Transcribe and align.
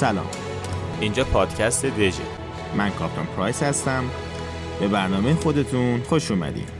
سلام. 0.00 0.26
اینجا 1.00 1.24
پادکست 1.24 1.86
دژه 1.86 2.22
من 2.76 2.90
کاپتان 2.90 3.26
پرایس 3.26 3.62
هستم. 3.62 4.04
به 4.80 4.88
برنامه 4.88 5.34
خودتون 5.34 6.02
خوش 6.02 6.30
اومدید 6.30 6.79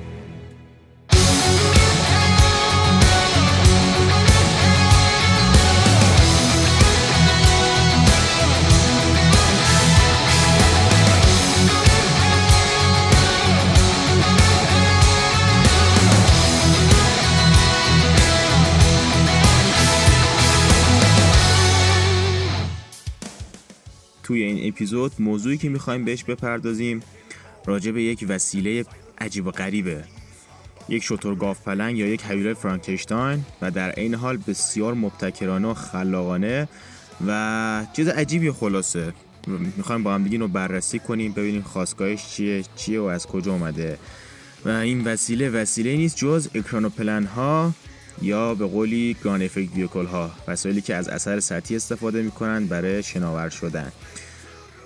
توی 24.30 24.42
این 24.42 24.68
اپیزود 24.68 25.12
موضوعی 25.18 25.56
که 25.56 25.68
می‌خوایم 25.68 26.04
بهش 26.04 26.24
بپردازیم 26.24 27.00
راجع 27.66 27.90
به 27.90 28.02
یک 28.02 28.24
وسیله 28.28 28.84
عجیب 29.18 29.46
و 29.46 29.50
غریبه. 29.50 30.04
یک 30.88 31.02
شطور 31.02 31.34
گاف 31.34 31.62
پلنگ 31.62 31.98
یا 31.98 32.06
یک 32.06 32.22
حیوله 32.22 32.54
فرانکشتاین 32.54 33.44
و 33.62 33.70
در 33.70 34.00
این 34.00 34.14
حال 34.14 34.36
بسیار 34.36 34.94
مبتکرانه 34.94 35.68
و 35.68 35.74
خلاقانه 35.74 36.68
و 37.26 37.86
چیز 37.96 38.08
عجیبی 38.08 38.50
خلاصه. 38.50 39.12
می‌خوایم 39.76 40.02
با 40.02 40.14
هم 40.14 40.24
دیگه 40.24 40.38
رو 40.38 40.48
بررسی 40.48 40.98
کنیم 40.98 41.32
ببینیم 41.32 41.62
خواستگاهش 41.62 42.28
چیه 42.28 42.64
چیه 42.76 43.00
و 43.00 43.04
از 43.04 43.26
کجا 43.26 43.52
اومده. 43.52 43.98
و 44.64 44.68
این 44.68 45.04
وسیله 45.04 45.50
وسیله 45.50 45.96
نیست 45.96 46.16
جز 46.16 46.48
اکرانوپلن 46.54 47.24
ها 47.24 47.72
یا 48.22 48.54
به 48.54 48.66
قولی 48.66 49.16
گران 49.24 49.42
افکت 49.42 49.74
ویکل 49.74 50.06
ها 50.06 50.30
وسایلی 50.48 50.80
که 50.80 50.94
از 50.94 51.08
اثر 51.08 51.40
سطحی 51.40 51.76
استفاده 51.76 52.22
می‌کنن 52.22 52.66
برای 52.66 53.02
شناور 53.02 53.48
شدن. 53.48 53.92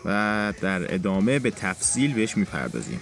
و 0.05 0.53
در 0.61 0.95
ادامه 0.95 1.39
به 1.39 1.51
تفصیل 1.51 2.15
بهش 2.15 2.37
می‌پردازیم. 2.37 3.01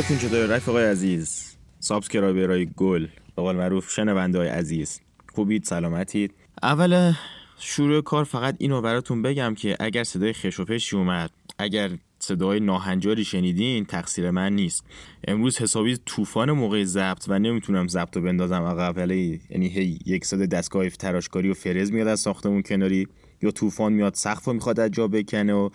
حالتون 0.00 0.18
چطور 0.18 0.46
رفقای 0.46 0.84
عزیز. 0.84 1.56
سابسکرایبرای 1.78 2.68
گل. 2.76 3.06
به 3.36 3.42
قول 3.42 3.56
معروف 3.56 3.90
شنونده 3.90 4.38
های 4.38 4.48
عزیز. 4.48 5.00
خوبید؟ 5.34 5.64
سلامتید؟ 5.64 6.34
اول 6.62 7.12
شروع 7.58 8.00
کار 8.02 8.24
فقط 8.24 8.56
اینو 8.58 8.82
براتون 8.82 9.22
بگم 9.22 9.54
که 9.54 9.76
اگر 9.80 10.04
صدای 10.04 10.32
خش 10.32 10.60
و 10.60 10.64
پشی 10.64 10.96
اومد 10.96 11.30
اگر 11.58 11.90
صدای 12.18 12.60
ناهنجاری 12.60 13.24
شنیدین 13.24 13.84
تقصیر 13.84 14.30
من 14.30 14.52
نیست. 14.52 14.84
امروز 15.28 15.58
حسابی 15.58 15.96
طوفان 15.96 16.50
موقع 16.50 16.84
ضبط 16.84 17.24
و 17.28 17.38
نمی‌تونم 17.38 17.88
ضبط 17.88 18.16
رو 18.16 18.22
بندازم 18.22 18.62
عقب. 18.62 18.96
ولی 18.96 19.40
یعنی 19.50 19.68
هی 19.68 19.98
یک 20.06 20.24
صدای 20.24 20.46
دستگاه 20.46 20.90
تراشکاری 20.90 21.50
و 21.50 21.54
فرز 21.54 21.92
میاد 21.92 22.08
از 22.08 22.20
ساختمون 22.20 22.62
کناری. 22.62 23.08
یا 23.42 23.50
طوفان 23.50 23.92
میاد 23.92 24.14
سقف 24.14 24.48
می‌خواد 24.48 24.80
از 24.80 24.90
جا 24.90 25.08
بکنه 25.08 25.52
و 25.52 25.70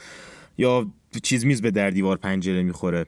یا 0.57 0.87
چیز 1.23 1.45
میز 1.45 1.61
به 1.61 1.71
در 1.71 1.89
دیوار 1.89 2.17
پنجره 2.17 2.63
می‌خوره. 2.63 3.05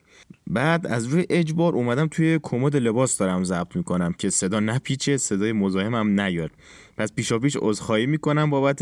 بعد 0.47 0.87
از 0.87 1.05
روی 1.05 1.25
اجبار 1.29 1.75
اومدم 1.75 2.07
توی 2.07 2.39
کمد 2.43 2.75
لباس 2.75 3.17
دارم 3.17 3.43
ضبط 3.43 3.75
می‌کنم 3.75 4.13
که 4.13 4.29
صدا 4.29 4.59
نپیچه 4.59 5.17
صدای 5.17 5.51
مزاحمم 5.51 6.19
نیاد. 6.19 6.51
پس 6.97 7.13
پیشا 7.13 7.39
پیش 7.39 7.57
عذرخواهی 7.61 8.05
می‌کنم 8.05 8.49
بابت 8.49 8.81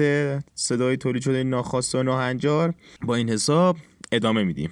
صدای 0.53 0.97
تولید 0.97 1.23
شده 1.23 1.43
ناخواسته 1.43 1.99
و 1.99 2.03
ناهنجار. 2.03 2.73
با 3.01 3.15
این 3.15 3.29
حساب 3.29 3.77
ادامه 4.11 4.43
میدیم. 4.43 4.71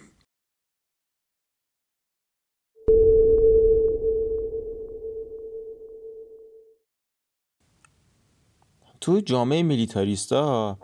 تو 9.01 9.19
جامعه 9.19 9.63
میلیتاریستا 9.63 10.79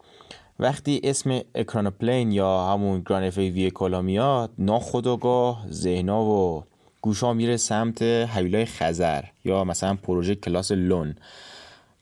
وقتی 0.59 1.01
اسم 1.03 1.41
اکرانوپلین 1.55 2.31
یا 2.31 2.67
همون 2.67 3.03
گرانفی 3.05 3.49
ویکولا 3.49 4.01
میاد 4.01 4.51
ناخداگاه 4.57 5.65
ذهنا 5.71 6.25
و 6.25 6.63
گوشا 7.01 7.33
میره 7.33 7.57
سمت 7.57 8.01
حویلای 8.01 8.65
خزر 8.65 9.23
یا 9.45 9.63
مثلا 9.63 9.95
پروژه 9.95 10.35
کلاس 10.35 10.71
لون 10.71 11.15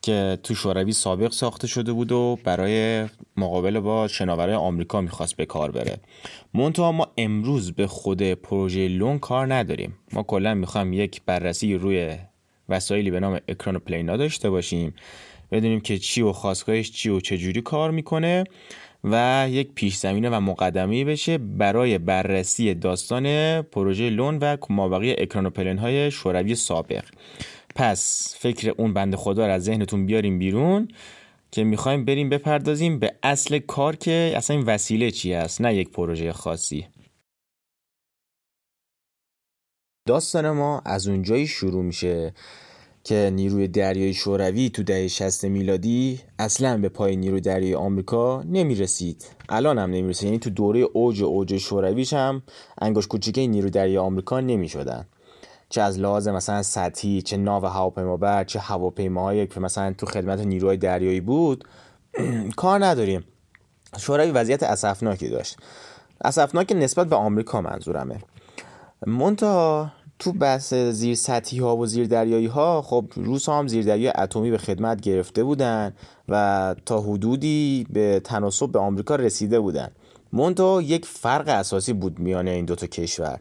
که 0.02 0.38
تو 0.44 0.56
شوروی 0.56 0.92
سابق 0.92 1.32
ساخته 1.32 1.68
شده 1.68 1.94
بود 1.94 2.12
و 2.12 2.38
برای 2.44 3.06
مقابله 3.38 3.80
با 3.80 4.08
شناورای 4.08 4.56
آمریکا 4.56 5.02
می‌خواست 5.02 5.36
به 5.36 5.46
کار 5.46 5.72
بره. 5.72 5.98
منتها 6.54 6.92
ما 6.92 7.08
امروز 7.18 7.72
به 7.72 7.88
خود 7.88 8.22
پروژه 8.22 8.88
لون 8.88 9.20
کار 9.20 9.54
نداریم. 9.54 9.98
ما 10.14 10.24
کلا 10.24 10.54
می‌خوایم 10.54 10.94
یک 10.94 11.22
بررسی 11.26 11.76
روی 11.76 12.18
وسایلی 12.70 13.12
به 13.12 13.20
نام 13.20 13.40
اکرانوپلینا 13.48 14.18
داشته 14.18 14.50
باشیم. 14.50 14.94
بدونیم 15.52 15.80
که 15.80 15.98
چی 15.98 16.22
و 16.22 16.32
خواستگاهش 16.32 16.92
چی 16.92 17.10
و 17.10 17.20
چجوری 17.20 17.62
کار 17.62 17.92
می‌کنه 17.92 18.44
و 19.04 19.48
یک 19.50 19.74
پیش 19.76 19.98
زمینه 19.98 20.30
و 20.30 20.40
مقدمه 20.40 21.06
بشه 21.06 21.38
برای 21.38 21.98
بررسی 21.98 22.74
داستان 22.74 23.62
پروژه 23.62 24.10
لون 24.10 24.38
و 24.38 24.58
مابقی 24.70 25.12
اکرانوپلن 25.12 25.78
های 25.78 26.12
شوروی 26.12 26.56
سابق. 26.56 27.04
پس 27.76 28.36
فکر 28.40 28.74
اون 28.78 28.94
بند 28.94 29.16
خدا 29.16 29.48
رو 29.48 29.54
از 29.54 29.64
ذهنتون 29.64 30.06
بیاریم 30.06 30.40
بیرون 30.40 30.88
که 31.52 31.64
می‌خوایم 31.64 32.06
بریم 32.06 32.30
بپردازیم 32.30 33.00
به 33.00 33.16
اصل 33.24 33.60
کار 33.60 33.96
که 33.96 34.34
اصلا 34.36 34.56
این 34.58 34.66
وسیله 34.66 35.12
چی 35.12 35.34
است 35.34 35.62
نه 35.62 35.76
یک 35.76 35.90
پروژه 35.90 36.34
خاصی. 36.34 36.88
داستان 40.08 40.52
ما 40.52 40.82
از 40.86 41.08
اونجایی 41.08 41.48
شروع 41.48 41.84
میشه 41.84 42.34
که 43.08 43.32
نیروی 43.34 43.68
دریایی 43.68 44.14
شوروی 44.14 44.70
تو 44.70 44.84
دهه 44.84 45.08
60 45.08 45.46
میلادی 45.46 46.20
اصلا 46.40 46.78
به 46.78 46.90
پای 46.90 47.16
نیروی 47.16 47.42
دریایی 47.42 47.76
آمریکا 47.76 48.44
نمی‌رسید. 48.44 49.26
الان 49.50 49.78
هم 49.78 49.90
نمی‌رسید 49.92 50.26
یعنی 50.26 50.40
تو 50.40 50.50
دوره 50.50 50.80
اوج 50.80 51.24
اوج 51.24 51.58
شورویش 51.58 52.14
هم 52.14 52.44
انگوش 52.82 53.08
کوچیکه 53.08 53.48
نیروی 53.48 53.70
دریایی 53.70 53.98
آمریکا 53.98 54.40
نمی‌شدن. 54.40 55.08
چه 55.70 55.82
از 55.82 56.00
لحاظ 56.00 56.28
مثلا 56.28 56.64
سطحی 56.64 57.22
چه 57.22 57.38
ناو 57.38 57.66
هواپیمابر 57.66 58.44
چه 58.44 58.60
هواپیماهایی 58.60 59.48
که 59.48 59.60
مثلا 59.60 59.94
تو 59.98 60.06
خدمت 60.06 60.40
نیروهای 60.40 60.78
دریایی 60.78 61.22
بود 61.22 61.64
کار 62.56 62.86
نداریم. 62.86 63.24
شوروی 63.98 64.32
وضعیت 64.32 64.64
اسفناکی 64.64 65.30
داشت. 65.30 65.58
اسفناک 66.26 66.72
نسبت 66.72 67.08
به 67.08 67.16
آمریکا 67.16 67.62
منظورمه. 67.62 68.18
مونتا 69.08 69.92
تو 70.20 70.32
بحث 70.32 70.74
زیر 70.74 71.16
سطحی 71.16 71.60
ها 71.60 71.78
و 71.78 71.86
زیر 71.86 72.08
دریایی 72.08 72.46
ها 72.46 72.82
خب 72.82 73.06
روس 73.16 73.50
هم 73.50 73.68
زیر 73.68 73.86
دریای 73.86 74.14
اتمی 74.18 74.52
به 74.52 74.58
خدمت 74.58 75.02
گرفته 75.02 75.44
بودن 75.44 75.94
و 76.30 76.76
تا 76.86 77.02
حدودی 77.02 77.88
به 77.90 78.22
تناسب 78.24 78.72
به 78.72 78.80
آمریکا 78.80 79.16
رسیده 79.16 79.60
بودن. 79.60 79.92
مونتا 80.34 80.82
یک 80.82 81.06
فرق 81.06 81.48
اساسی 81.48 81.94
بود 81.94 82.20
میان 82.20 82.48
این 82.48 82.66
دوتا 82.66 82.88
کشور. 82.88 83.40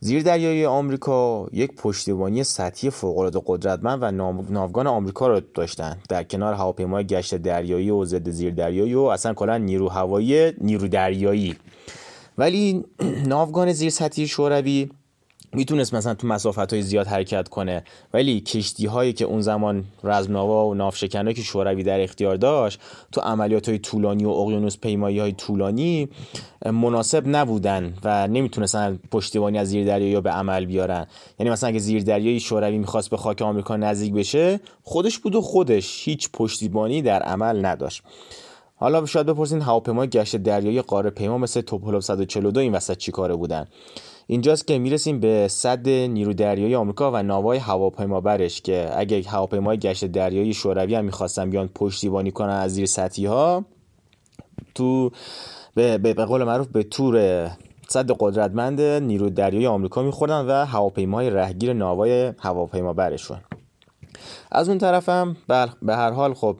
زیر 0.00 0.22
دریای 0.22 0.66
آمریکا 0.66 1.46
یک 1.52 1.74
پشتیبانی 1.74 2.44
سطحی 2.44 2.90
فوق‌العاده 2.90 3.42
قدرتمند 3.46 4.02
و 4.02 4.10
ناوگان 4.50 4.86
آمریکا 4.86 5.28
رو 5.28 5.40
داشتن. 5.54 5.98
در 6.08 6.24
کنار 6.24 6.54
هواپیمای 6.54 7.04
گشت 7.04 7.34
دریایی 7.34 7.90
و 7.90 8.04
ضد 8.04 8.30
زیر 8.30 8.54
دریایی 8.54 8.94
و 8.94 9.00
اصلا 9.00 9.34
کلا 9.34 9.56
نیرو 9.56 9.88
هوایی 9.88 10.52
نیرو 10.60 10.88
دریایی. 10.88 11.56
ولی 12.38 12.84
ناوگان 13.26 13.72
زیر 13.72 13.90
سطحی 13.90 14.26
شوروی 14.26 14.90
می‌تونست 15.52 15.94
مثلا 15.94 16.14
تو 16.14 16.26
مسافت 16.26 16.72
های 16.72 16.82
زیاد 16.82 17.06
حرکت 17.06 17.48
کنه 17.48 17.84
ولی 18.14 18.40
کشتی 18.40 18.86
هایی 18.86 19.12
که 19.12 19.24
اون 19.24 19.40
زمان 19.40 19.84
رزمناوا 20.04 20.68
و 20.68 20.74
نافشکنایی 20.74 21.34
که 21.34 21.42
شوروی 21.42 21.82
در 21.82 22.00
اختیار 22.00 22.36
داشت 22.36 22.80
تو 23.12 23.20
عملیات 23.20 23.68
های 23.68 23.78
طولانی 23.78 24.24
و 24.24 24.28
اقیانوس 24.28 24.78
پیمایی 24.78 25.18
های 25.18 25.32
طولانی 25.32 26.08
مناسب 26.66 27.22
نبودن 27.26 27.94
و 28.04 28.28
نمی‌تونستن 28.28 28.98
پشتیبانی 29.10 29.58
از 29.58 29.68
زیر 29.68 29.86
دریایی 29.86 30.20
به 30.20 30.30
عمل 30.30 30.64
بیارن. 30.64 31.06
یعنی 31.38 31.50
مثلا 31.50 31.68
اگه 31.68 31.78
زیر 31.78 32.02
دریایی 32.02 32.40
شوروی 32.40 32.78
می‌خواست 32.78 33.10
به 33.10 33.16
خاک 33.16 33.42
آمریکا 33.42 33.76
نزدیک 33.76 34.12
بشه 34.12 34.60
خودش 34.82 35.18
بود 35.18 35.34
و 35.34 35.40
خودش. 35.40 36.08
هیچ 36.08 36.30
پشتیبانی 36.32 37.02
در 37.02 37.22
عمل 37.22 37.66
نداشت. 37.66 38.02
حالا 38.76 39.06
شاید 39.06 39.26
بپرسین 39.26 39.60
هواپیمای 39.60 40.08
گشت 40.08 40.36
دریایی 40.36 40.82
قاره 40.82 41.10
پیما 41.10 41.38
مثل 41.38 41.60
توپولوف 41.60 42.04
142 42.04 42.60
این 42.60 42.72
وسط 42.72 42.96
چیکاره 42.96 43.36
بودن؟ 43.36 43.66
اینجاست 44.30 44.66
که 44.66 44.78
می‌رسیم 44.78 45.20
به 45.20 45.48
صد 45.48 45.88
نیرو 45.88 46.32
دریایی 46.32 46.74
آمریکا 46.74 47.10
و 47.12 47.22
ناوای 47.22 47.58
هواپیمابرش 47.58 48.60
که 48.60 48.90
اگه 48.94 49.22
هواپیمای 49.28 49.78
گشت 49.78 50.04
دریایی 50.04 50.54
شوروی 50.54 50.94
هم 50.94 51.04
می‌خواستن 51.04 51.50
بیان 51.50 51.68
پشتیبانی 51.68 52.30
کنن 52.30 52.52
از 52.52 52.74
زیر 52.74 52.86
سطحی 52.86 53.26
ها 53.26 53.64
تو 54.74 55.10
به, 55.74 55.98
به, 55.98 56.14
قول 56.14 56.44
معروف 56.44 56.66
به 56.66 56.82
تور 56.82 57.46
صد 57.88 58.10
قدرتمند 58.18 58.80
نیرو 58.80 59.30
دریایی 59.30 59.66
آمریکا 59.66 60.02
میخوردن 60.02 60.46
و 60.46 60.66
هواپیمای 60.66 61.30
رهگیر 61.30 61.72
ناوای 61.72 62.32
هواپیمابرشون. 62.38 63.38
از 64.52 64.68
اون 64.68 64.78
طرفم 64.78 65.36
به 65.82 65.96
هر 65.96 66.10
حال 66.10 66.34
خب 66.34 66.56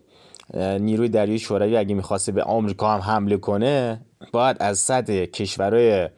نیروی 0.55 1.09
دریایی 1.09 1.39
شوروی 1.39 1.77
اگه 1.77 1.95
می‌خواسته 1.95 2.33
به 2.33 2.43
آمریکا 2.43 2.91
هم 2.91 3.01
حمله 3.01 3.37
کنه 3.37 4.01
باید 4.33 4.57
از 4.61 4.79
صد 4.79 5.11
کشورهای 5.11 6.09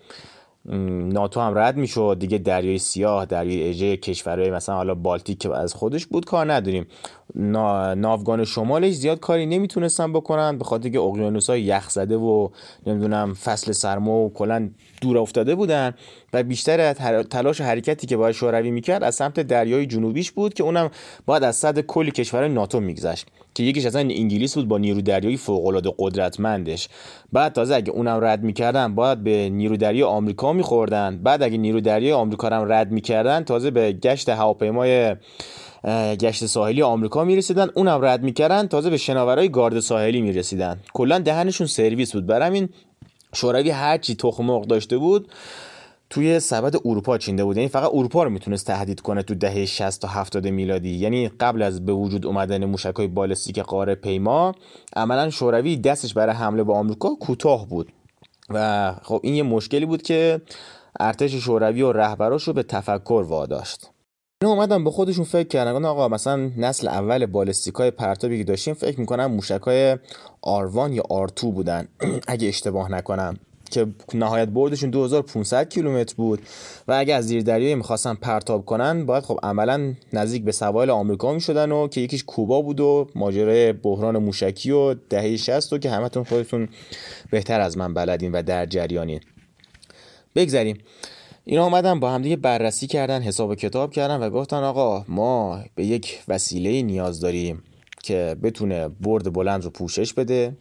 ناتو 0.64 1.40
هم 1.40 1.58
رد 1.58 1.76
می‌شد. 1.76 2.16
دیگه 2.20 2.38
دریای 2.38 2.78
سیاه 2.78 3.26
دریای 3.26 3.68
اژه 3.70 3.96
کشورهای 3.96 4.50
مثلا 4.50 4.74
حالا 4.74 4.94
بالتیک 4.94 5.38
که 5.38 5.54
از 5.56 5.74
خودش 5.74 6.06
بود 6.06 6.24
کار 6.24 6.52
نداریم. 6.52 6.86
ناوگان 7.34 8.44
شمالش 8.44 8.94
زیاد 8.94 9.20
کاری 9.20 9.46
نمی‌تونستن 9.46 10.12
بکنن 10.12 10.58
به 10.58 10.64
خاطر 10.64 10.88
که 10.88 11.00
اقیانوس 11.00 11.50
های 11.50 11.62
یخ 11.62 11.90
زده 11.90 12.16
و 12.16 12.48
نمی‌دونم 12.86 13.34
فصل 13.34 13.72
سرما 13.72 14.12
و 14.12 14.32
کلا 14.32 14.70
دور 15.00 15.18
افتاده 15.18 15.54
بودن 15.54 15.94
و 16.32 16.42
بیشتر 16.42 16.92
تلاش 17.22 17.60
و 17.60 17.64
حرکتی 17.64 18.06
که 18.06 18.16
باید 18.16 18.34
شوروی 18.34 18.70
می‌کرد 18.70 19.04
از 19.04 19.14
سمت 19.14 19.40
دریای 19.40 19.86
جنوبیش 19.86 20.30
بود 20.30 20.54
که 20.54 20.62
اونم 20.62 20.90
باید 21.26 21.42
از 21.42 21.56
صد 21.56 21.80
کلی 21.80 22.10
کشور 22.10 22.48
ناتو 22.48 22.80
میگذشت 22.80 23.26
که 23.54 23.62
یکیش 23.62 23.86
اصلا 23.86 24.00
انگلیس 24.00 24.54
بود 24.54 24.68
با 24.68 24.78
نیرو 24.78 25.00
دریایی 25.00 25.36
فوق 25.36 25.66
العاده 25.66 25.94
قدرتمندش. 25.98 26.88
بعد 27.32 27.52
تازه 27.52 27.74
اگه 27.74 27.90
اونم 27.92 28.24
رد 28.24 28.42
می‌کردن 28.42 28.94
باید 28.94 29.24
به 29.24 29.48
نیرو 29.48 29.76
دریای 29.76 30.02
آمریکا 30.02 30.52
میخوردن. 30.52 31.18
بعد 31.22 31.42
اگه 31.42 31.58
نیرو 31.58 31.80
دریای 31.80 32.12
آمریکا 32.12 32.48
هم 32.48 32.72
رد 32.72 32.90
می‌کردن 32.90 33.44
تازه 33.44 33.70
به 33.70 33.92
گشت 33.92 34.28
هواپیمای 34.28 35.16
گشت 36.20 36.46
ساحلی 36.46 36.82
آمریکا 36.82 37.24
می‌رسیدن. 37.24 37.68
اونم 37.74 38.04
رد 38.04 38.22
می‌کردن. 38.22 38.66
تازه 38.66 38.90
به 38.90 38.96
شناورای 38.96 39.48
گارد 39.48 39.80
ساحلی 39.80 40.20
می‌رسیدن. 40.20 40.80
کلا 40.94 41.18
دهنشون 41.18 41.66
سرویس 41.66 42.12
بود. 42.12 42.26
برای 42.26 42.46
همین 42.46 42.68
شوروی 43.34 43.70
هرچی 43.70 44.14
تخم 44.14 44.44
مرغ 44.44 44.66
داشته 44.66 44.98
بود 44.98 45.28
توی 46.10 46.40
سبد 46.40 46.76
اروپا 46.84 47.18
چینده 47.18 47.44
بود. 47.44 47.56
یعنی 47.56 47.68
فقط 47.68 47.90
اروپا 47.94 48.22
رو 48.22 48.30
می‌تونست 48.30 48.66
تهدید 48.66 49.00
کنه 49.00 49.22
تو 49.22 49.34
دهه 49.34 49.66
60 49.66 50.02
تا 50.02 50.08
70 50.08 50.48
میلادی. 50.48 50.90
یعنی 50.90 51.28
قبل 51.28 51.62
از 51.62 51.86
به 51.86 51.92
وجود 51.92 52.26
اومدن 52.26 52.64
موشکای 52.64 53.06
بالستیک 53.06 53.58
قاره 53.58 53.94
پیما 53.94 54.54
عملا 54.96 55.30
شوروی 55.30 55.76
دستش 55.76 56.14
برای 56.14 56.34
حمله 56.34 56.64
به 56.64 56.72
آمریکا 56.72 57.14
کوتاه 57.14 57.68
بود. 57.68 57.92
و 58.50 58.92
خب 59.02 59.20
این 59.22 59.34
یه 59.34 59.42
مشکلی 59.42 59.86
بود 59.86 60.02
که 60.02 60.40
ارتش 61.00 61.34
شوروی 61.34 61.82
و 61.82 61.92
رهبراش 61.92 62.42
رو 62.42 62.52
به 62.52 62.62
تفکر 62.62 63.24
واداشت. 63.28 63.91
اینا 64.42 64.54
اومدن 64.54 64.84
به 64.84 64.90
خودشون 64.90 65.24
فکر 65.24 65.48
کردن 65.48 65.84
آقا 65.84 66.08
مثلا 66.08 66.50
نسل 66.56 66.88
اول 66.88 67.26
بالستیکای 67.26 67.90
پرتابی 67.90 68.38
که 68.38 68.44
داشتیم 68.44 68.74
فکر 68.74 69.00
می‌کنم 69.00 69.26
موشکای 69.26 69.98
آروان 70.42 70.92
یا 70.92 71.02
آرتو 71.10 71.52
بودن. 71.52 71.88
اگه 72.28 72.48
اشتباه 72.48 72.92
نکنم. 72.92 73.36
که 73.70 73.86
نهایت 74.14 74.48
بردشون 74.48 74.90
2500 74.90 75.68
کیلومتر 75.68 76.14
بود. 76.16 76.42
و 76.88 76.92
اگه 76.92 77.14
از 77.14 77.26
زیر 77.26 77.42
دریایی 77.42 77.74
می‌خواستن 77.74 78.14
پرتاب 78.14 78.64
کنن 78.64 79.06
باید 79.06 79.24
خب 79.24 79.38
عملا 79.42 79.94
نزدیک 80.12 80.44
به 80.44 80.52
سواحل 80.52 80.90
آمریکا 80.90 81.32
می‌شدن 81.32 81.72
و 81.72 81.88
که 81.88 82.00
یکیش 82.00 82.24
کوبا 82.24 82.62
بود 82.62 82.80
و 82.80 83.06
ماجرای 83.14 83.72
بحران 83.72 84.18
موشکی 84.18 84.70
و 84.70 84.94
دهه 84.94 85.36
60 85.36 85.72
و 85.72 85.78
که 85.78 85.90
همتون 85.90 86.24
خودتون 86.24 86.68
بهتر 87.30 87.60
از 87.60 87.78
من 87.78 87.94
بلدین 87.94 88.32
و 88.32 88.42
در 88.42 88.66
جریانین. 88.66 89.20
بگذریم. 90.34 90.78
اینا 91.44 91.64
اومدن 91.64 92.00
با 92.00 92.10
همدیگه 92.10 92.36
بررسی 92.36 92.86
کردن 92.86 93.22
حساب 93.22 93.50
و 93.50 93.54
کتاب 93.54 93.92
کردن 93.92 94.16
و 94.16 94.30
گفتن 94.30 94.56
آقا 94.56 95.04
ما 95.08 95.60
به 95.74 95.86
یک 95.86 96.22
وسیله 96.28 96.82
نیاز 96.82 97.20
داریم 97.20 97.62
که 98.02 98.36
بتونه 98.42 98.88
برد 98.88 99.32
بلند 99.32 99.64
رو 99.64 99.70
پوشش 99.70 100.12
بده 100.12 100.56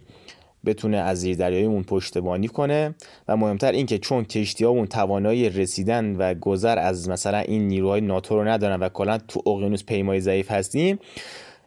بتونه 0.65 0.97
از 0.97 1.19
زیر 1.19 1.37
دریاییمون 1.37 1.83
پشتبانی 1.83 2.47
کنه 2.47 2.95
و 3.27 3.37
مهمتر 3.37 3.71
این 3.71 3.85
که 3.85 3.97
چون 3.97 4.23
کشتیامون 4.23 4.85
توانایی 4.87 5.49
رسیدن 5.49 6.15
و 6.15 6.33
گذر 6.33 6.79
از 6.79 7.09
مثلا 7.09 7.37
این 7.37 7.67
نیروهای 7.67 8.01
ناتو 8.01 8.35
رو 8.35 8.47
ندارن 8.47 8.79
و 8.79 8.89
کلا 8.89 9.17
تو 9.17 9.41
اقیانوس 9.49 9.83
پیمای 9.83 10.19
ضعیف 10.19 10.51
هستیم 10.51 10.99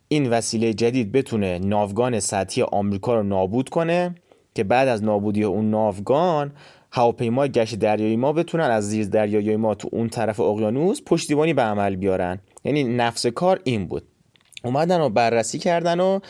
این 0.08 0.30
وسیله 0.30 0.74
جدید 0.74 1.12
بتونه 1.12 1.58
ناوگان 1.58 2.20
سطحی 2.20 2.62
آمریکا 2.62 3.14
رو 3.14 3.22
نابود 3.22 3.68
کنه 3.68 4.14
که 4.54 4.64
بعد 4.64 4.88
از 4.88 5.04
نابودی 5.04 5.44
اون 5.44 5.70
ناوگان 5.70 6.52
هواپیمای 6.96 7.48
گشت 7.48 7.74
دریایی 7.74 8.16
ما 8.16 8.32
بتونن 8.32 8.64
از 8.64 8.88
زیر 8.88 9.06
دریایی 9.06 9.56
ما 9.56 9.74
تو 9.74 9.88
اون 9.92 10.08
طرف 10.08 10.40
اقیانوس 10.40 11.00
پشتیبانی 11.06 11.54
به 11.54 11.62
عمل 11.62 11.96
بیارن. 11.96 12.40
یعنی 12.64 12.84
نفس 12.84 13.26
کار 13.26 13.60
این 13.64 13.86
بود. 13.86 14.02
اومدن 14.64 15.00
و 15.00 15.08
بررسی 15.08 15.58
کردن 15.58 16.00
و 16.00 16.20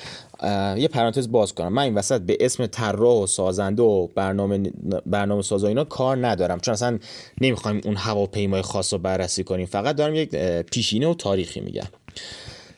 یه 0.77 0.89
پرانتز 0.89 1.31
باز 1.31 1.55
کنم. 1.55 1.73
من 1.73 1.83
این 1.83 1.95
وسط 1.95 2.21
به 2.21 2.37
اسم 2.41 2.67
طراح 2.67 3.23
و 3.23 3.27
سازنده 3.27 3.83
و 3.83 4.07
برنامه 4.07 4.63
برنامه 5.07 5.43
ساز 5.43 5.65
اینا 5.65 5.85
کار 5.85 6.27
ندارم. 6.27 6.61
چون 6.61 6.73
اصلا 6.73 6.99
نمی‌خوایم 7.41 7.81
اون 7.85 7.97
هواپیمای 7.97 8.63
خاص 8.63 8.93
رو 8.93 8.99
بررسی 8.99 9.45
کنیم. 9.45 9.67
فقط 9.67 9.97
دارم 9.97 10.15
یک 10.15 10.37
پیشینه 10.63 11.09
و 11.09 11.15
تاریخی 11.15 11.61
میگم. 11.61 11.87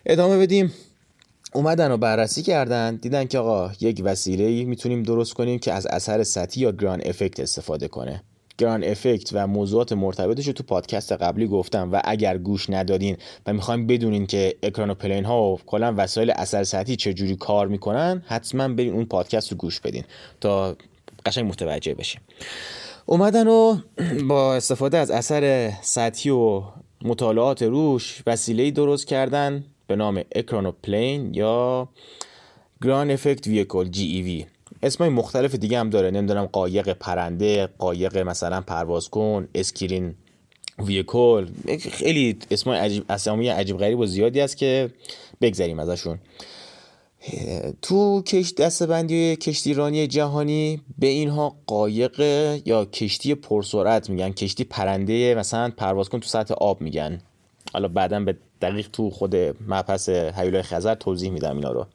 ادامه 0.06 0.38
بدیم. 0.38 0.72
اومدن 1.56 1.90
و 1.90 1.96
بررسی 1.96 2.42
کردن 2.42 2.96
دیدن 2.96 3.24
که 3.24 3.38
آقا 3.38 3.72
یک 3.80 4.02
وسیله 4.04 4.64
می‌تونیم 4.64 5.02
درست 5.02 5.34
کنیم 5.34 5.58
که 5.58 5.72
از 5.72 5.86
اثر 5.86 6.22
سطحی 6.22 6.62
یا 6.62 6.72
گران 6.72 7.02
افکت 7.04 7.40
استفاده 7.40 7.88
کنه. 7.88 8.22
گران 8.58 8.84
افکت 8.84 9.30
و 9.32 9.46
موضوعات 9.46 9.92
مرتبطش 9.92 10.46
رو 10.46 10.52
تو 10.52 10.62
پادکست 10.62 11.12
قبلی 11.12 11.46
گفتم 11.46 11.92
و 11.92 12.00
اگر 12.04 12.38
گوش 12.38 12.70
ندادین 12.70 13.16
و 13.46 13.52
می‌خوایم 13.52 13.86
بدونین 13.86 14.26
که 14.26 14.54
اکران 14.62 14.90
و 14.90 14.94
پلین 14.94 15.24
ها 15.24 15.42
و 15.42 15.58
کلا 15.66 15.94
وسایل 15.96 16.30
اثر 16.30 16.64
سطحی 16.64 16.96
چجوری 16.96 17.36
کار 17.36 17.68
می‌کنن 17.68 18.22
حتما 18.26 18.68
برین 18.68 18.92
اون 18.92 19.04
پادکست 19.04 19.52
رو 19.52 19.56
گوش 19.58 19.80
بدین 19.80 20.04
تا 20.40 20.76
قشنگ 21.26 21.44
متوجه 21.44 21.94
بشین. 21.94 22.20
اومدن 23.06 23.46
و 23.46 23.76
با 24.28 24.54
استفاده 24.54 24.98
از 24.98 25.10
اثر 25.10 25.72
سطحی 25.82 26.30
و 26.30 26.62
مطالعات 27.02 27.62
روش 27.62 28.22
وسیله 28.26 28.70
درست 28.70 29.06
کردن. 29.06 29.64
به 29.86 29.96
نام 29.96 30.22
پلین 30.82 31.34
یا 31.34 31.88
ground 32.82 33.10
effect 33.10 33.46
vehicle 33.46 33.88
GEV 33.88 34.46
اسمای 34.82 35.10
مختلف 35.10 35.54
دیگه 35.54 35.78
هم 35.78 35.90
داره. 35.90 36.10
نمی‌دونم 36.10 36.46
قایق 36.46 36.92
پرنده 36.92 37.66
قایق 37.66 38.18
مثلا 38.18 38.60
پرواز 38.60 39.08
کن 39.08 39.48
screen 39.54 40.14
vehicle. 40.78 41.46
خیلی 41.90 42.38
اسمای 42.50 42.78
عجیب 42.78 43.04
اسامی 43.08 43.48
عجیب 43.48 43.78
غریب 43.78 43.98
و 43.98 44.06
زیادی 44.06 44.40
است 44.40 44.56
که 44.56 44.90
بگذریم 45.40 45.78
ازشون. 45.78 46.18
تو 47.82 48.22
کش 48.22 48.54
کشتی 49.40 49.74
رانی 49.74 50.06
جهانی 50.06 50.80
به 50.98 51.06
اینها 51.06 51.56
قایق 51.66 52.20
یا 52.64 52.84
کشتی 52.84 53.34
پرسرعت 53.34 54.10
میگن. 54.10 54.32
کشتی 54.32 54.64
پرنده 54.64 55.34
مثلا 55.34 55.72
پرواز 55.76 56.08
کن 56.08 56.20
تو 56.20 56.28
سطح 56.28 56.54
آب 56.54 56.80
میگن. 56.80 57.20
حالا 57.72 57.88
بعدا 57.88 58.20
به 58.20 58.36
دقیق 58.62 58.88
تو 58.92 59.10
خود 59.10 59.36
مبحث 59.68 60.08
حیولای 60.08 60.62
خزر 60.62 60.94
توضیح 60.94 61.30
میدم 61.30 61.56
اینا 61.56 61.72
رو. 61.72 61.86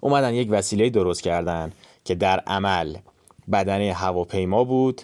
اومدن 0.00 0.34
یک 0.34 0.48
وسیله 0.50 0.90
درست 0.90 1.22
کردن 1.22 1.72
که 2.04 2.14
در 2.14 2.40
عمل 2.40 2.96
بدنه 3.52 3.92
هواپیما 3.92 4.64
بود 4.64 5.02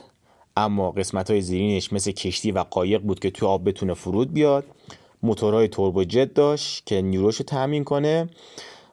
اما 0.56 0.90
قسمت 0.90 1.30
های 1.30 1.40
زیرینش 1.40 1.92
مثل 1.92 2.10
کشتی 2.10 2.52
و 2.52 2.64
قایق 2.70 3.02
بود 3.02 3.20
که 3.20 3.30
تو 3.30 3.46
آب 3.46 3.68
بتونه 3.68 3.94
فرود 3.94 4.32
بیاد. 4.32 4.64
موتورهای 5.22 5.68
توربوجت 5.68 6.34
داشت 6.34 6.86
که 6.86 7.02
نیروش 7.02 7.36
رو 7.36 7.44
تأمین 7.44 7.84
کنه 7.84 8.28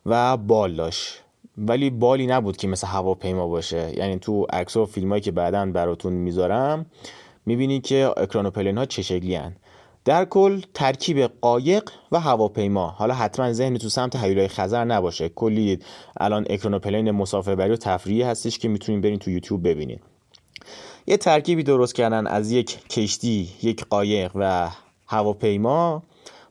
و 0.06 0.38
بال 0.38 0.76
داشت. 0.76 1.22
ولی 1.58 1.90
بالی 1.90 2.28
نبود 2.28 2.58
که 2.58 2.68
مثل 2.68 2.88
هواپیما 2.88 3.48
باشه. 3.48 3.98
یعنی 3.98 4.20
تو 4.20 4.48
عکس 4.50 4.78
و 4.78 4.86
فیلمایی 4.86 5.22
که 5.22 5.32
بعدا 5.32 5.66
براتون 5.66 6.14
می‌ذارم 6.14 6.86
می‌بینی 7.46 7.82
که 7.82 8.12
اکرانوپلین 8.18 8.78
ها 8.78 8.86
چه 8.86 9.02
شکلی 9.02 9.36
هن. 9.36 9.56
در 10.06 10.26
کل 10.26 10.62
ترکیب 10.74 11.28
قایق 11.42 11.90
و 12.12 12.20
هواپیما. 12.20 12.88
حالا 12.88 13.14
حتما 13.14 13.54
ذهن 13.54 13.78
تو 13.78 13.90
سمت 13.90 14.16
هیولای 14.16 14.48
خزر 14.48 14.86
نباشه. 14.86 15.30
کلی 15.30 15.80
الان 16.20 16.46
اکرانوپلین 16.50 17.12
مسافربری 17.12 17.72
و 17.72 17.76
تفریحی 17.76 18.22
هستش 18.22 18.60
که 18.60 18.68
می‌تونین 18.68 19.02
برین 19.02 19.20
تو 19.20 19.32
یوتیوب 19.32 19.68
ببینید 19.68 20.02
یه 21.08 21.18
ترکیبی 21.18 21.64
درست 21.64 21.96
کردن 21.96 22.28
از 22.28 22.52
یک 22.52 22.88
کشتی 22.88 23.50
یک 23.64 23.86
قایق 23.86 24.32
و 24.36 24.70
هواپیما 25.08 26.04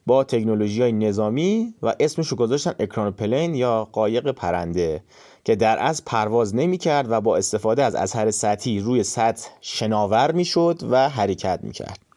با 0.06 0.24
تکنولوژی 0.24 0.82
های 0.82 0.92
نظامی 0.92 1.74
و 1.82 1.94
اسمش 2.00 2.28
رو 2.28 2.36
گذاشتن 2.36 2.74
اکرانوپلین 2.78 3.54
یا 3.54 3.88
قایق 3.92 4.30
پرنده 4.30 5.02
که 5.44 5.56
در 5.56 5.78
از 5.82 6.04
پرواز 6.04 6.54
نمی 6.54 6.78
کرد 6.78 7.10
و 7.10 7.20
با 7.20 7.36
استفاده 7.36 7.84
از 7.84 7.94
اثر 7.94 8.30
سطحی 8.30 8.80
روی 8.80 9.02
سطح 9.02 9.48
شناور 9.60 10.32
می 10.32 10.44
شد 10.44 10.80
و 10.90 11.08
حرکت 11.08 11.60
می 11.62 11.72
کرد 11.72 12.13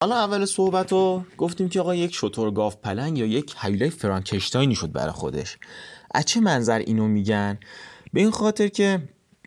حالا 0.00 0.16
اول 0.16 0.44
صحبت 0.44 0.92
رو 0.92 1.24
گفتیم 1.38 1.68
که 1.68 1.80
آقا 1.80 1.94
یک 1.94 2.14
شطور 2.14 2.50
گاف 2.50 2.76
پلنگ 2.76 3.18
یا 3.18 3.26
یک 3.26 3.56
حیله 3.56 3.88
فرانکشتاینی 3.88 4.74
شد 4.74 4.92
برای 4.92 5.12
خودش. 5.12 5.58
از 6.14 6.24
چه 6.24 6.40
منظر 6.40 6.78
اینو 6.78 7.08
میگن؟ 7.08 7.58
به 8.12 8.20
این 8.20 8.30
خاطر 8.30 8.68
که 8.68 9.02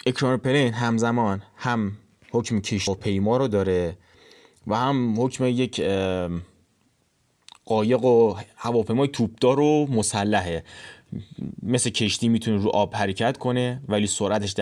اکران 0.06 0.38
پلین 0.38 0.74
همزمان 0.74 1.44
هم 1.56 1.92
حکم 2.32 2.62
کشت 2.62 2.90
و 2.90 2.96
پیما 2.96 3.38
رو 3.38 3.48
داره 3.48 3.98
و 4.68 4.76
هم 4.76 5.22
حکم 5.22 5.46
یک 5.46 5.82
قایق 7.66 8.04
و 8.04 8.36
هواپیمای 8.56 9.08
توپدار 9.08 9.60
و 9.60 9.88
مسلحه. 9.92 10.64
مثل 11.64 11.90
کشتی 11.90 12.30
می‌تونه 12.30 12.64
رو 12.64 12.70
آب 12.70 12.96
حرکت 12.96 13.38
کنه 13.38 13.82
ولی 13.88 14.08
سرعتش 14.08 14.54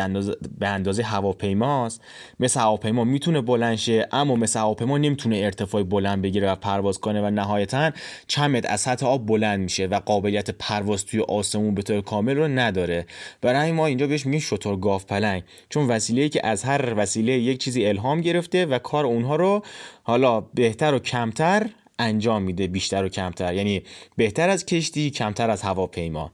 به 0.60 0.68
اندازه 0.68 1.04
هواپیماست. 1.04 2.02
مثل 2.40 2.60
هواپیما 2.60 3.04
می‌تونه 3.04 3.42
بلند 3.42 3.76
شه 3.76 4.08
اما 4.12 4.36
مثل 4.36 4.60
هواپیما 4.60 4.98
نمی‌تونه 4.98 5.38
ارتفاع 5.38 5.84
بلند 5.84 6.22
بگیره 6.22 6.52
و 6.52 6.56
پرواز 6.56 7.00
کنه 7.00 7.22
و 7.22 7.30
نهایتا 7.30 7.92
چند 8.28 8.66
از 8.66 8.82
سطح 8.82 9.06
آب 9.06 9.26
بلند 9.26 9.60
میشه 9.60 9.86
و 9.86 10.00
قابلیت 10.00 10.52
پرواز 10.52 11.06
توی 11.06 11.20
آسمون 11.20 11.76
به 11.76 11.82
طور 11.82 12.02
کامل 12.02 12.38
رو 12.38 12.48
نداره. 12.48 13.06
برای 13.42 13.72
ما 13.72 13.86
اینجا 13.86 14.08
بهش 14.08 14.26
میگیم 14.26 14.40
شطور 14.40 14.80
گاف 14.80 15.06
پلنگ. 15.06 15.44
چون 15.70 15.88
وسیله 15.88 16.30
که 16.30 16.48
از 16.48 16.64
هر 16.64 16.94
وسیله 16.98 17.34
یک 17.34 17.58
چیزی 17.58 17.86
الهام 17.86 18.22
گرفته 18.22 18.66
و 18.66 18.80
کار 18.80 19.06
اونها 19.06 19.36
رو 19.36 19.64
حالا 20.04 20.42
بهتر 20.42 20.94
و 20.94 21.00
کمتر 21.00 21.70
انجام 22.00 22.42
میده 22.42 22.68
بیشتر 22.68 23.04
و 23.04 23.10
کمتر. 23.10 23.54
یعنی 23.54 23.84
بهتر 24.16 24.50
از 24.50 24.66
کشتی 24.66 25.10
کمتر 25.10 25.50
از 25.50 25.62
هواپیما. 25.62 26.32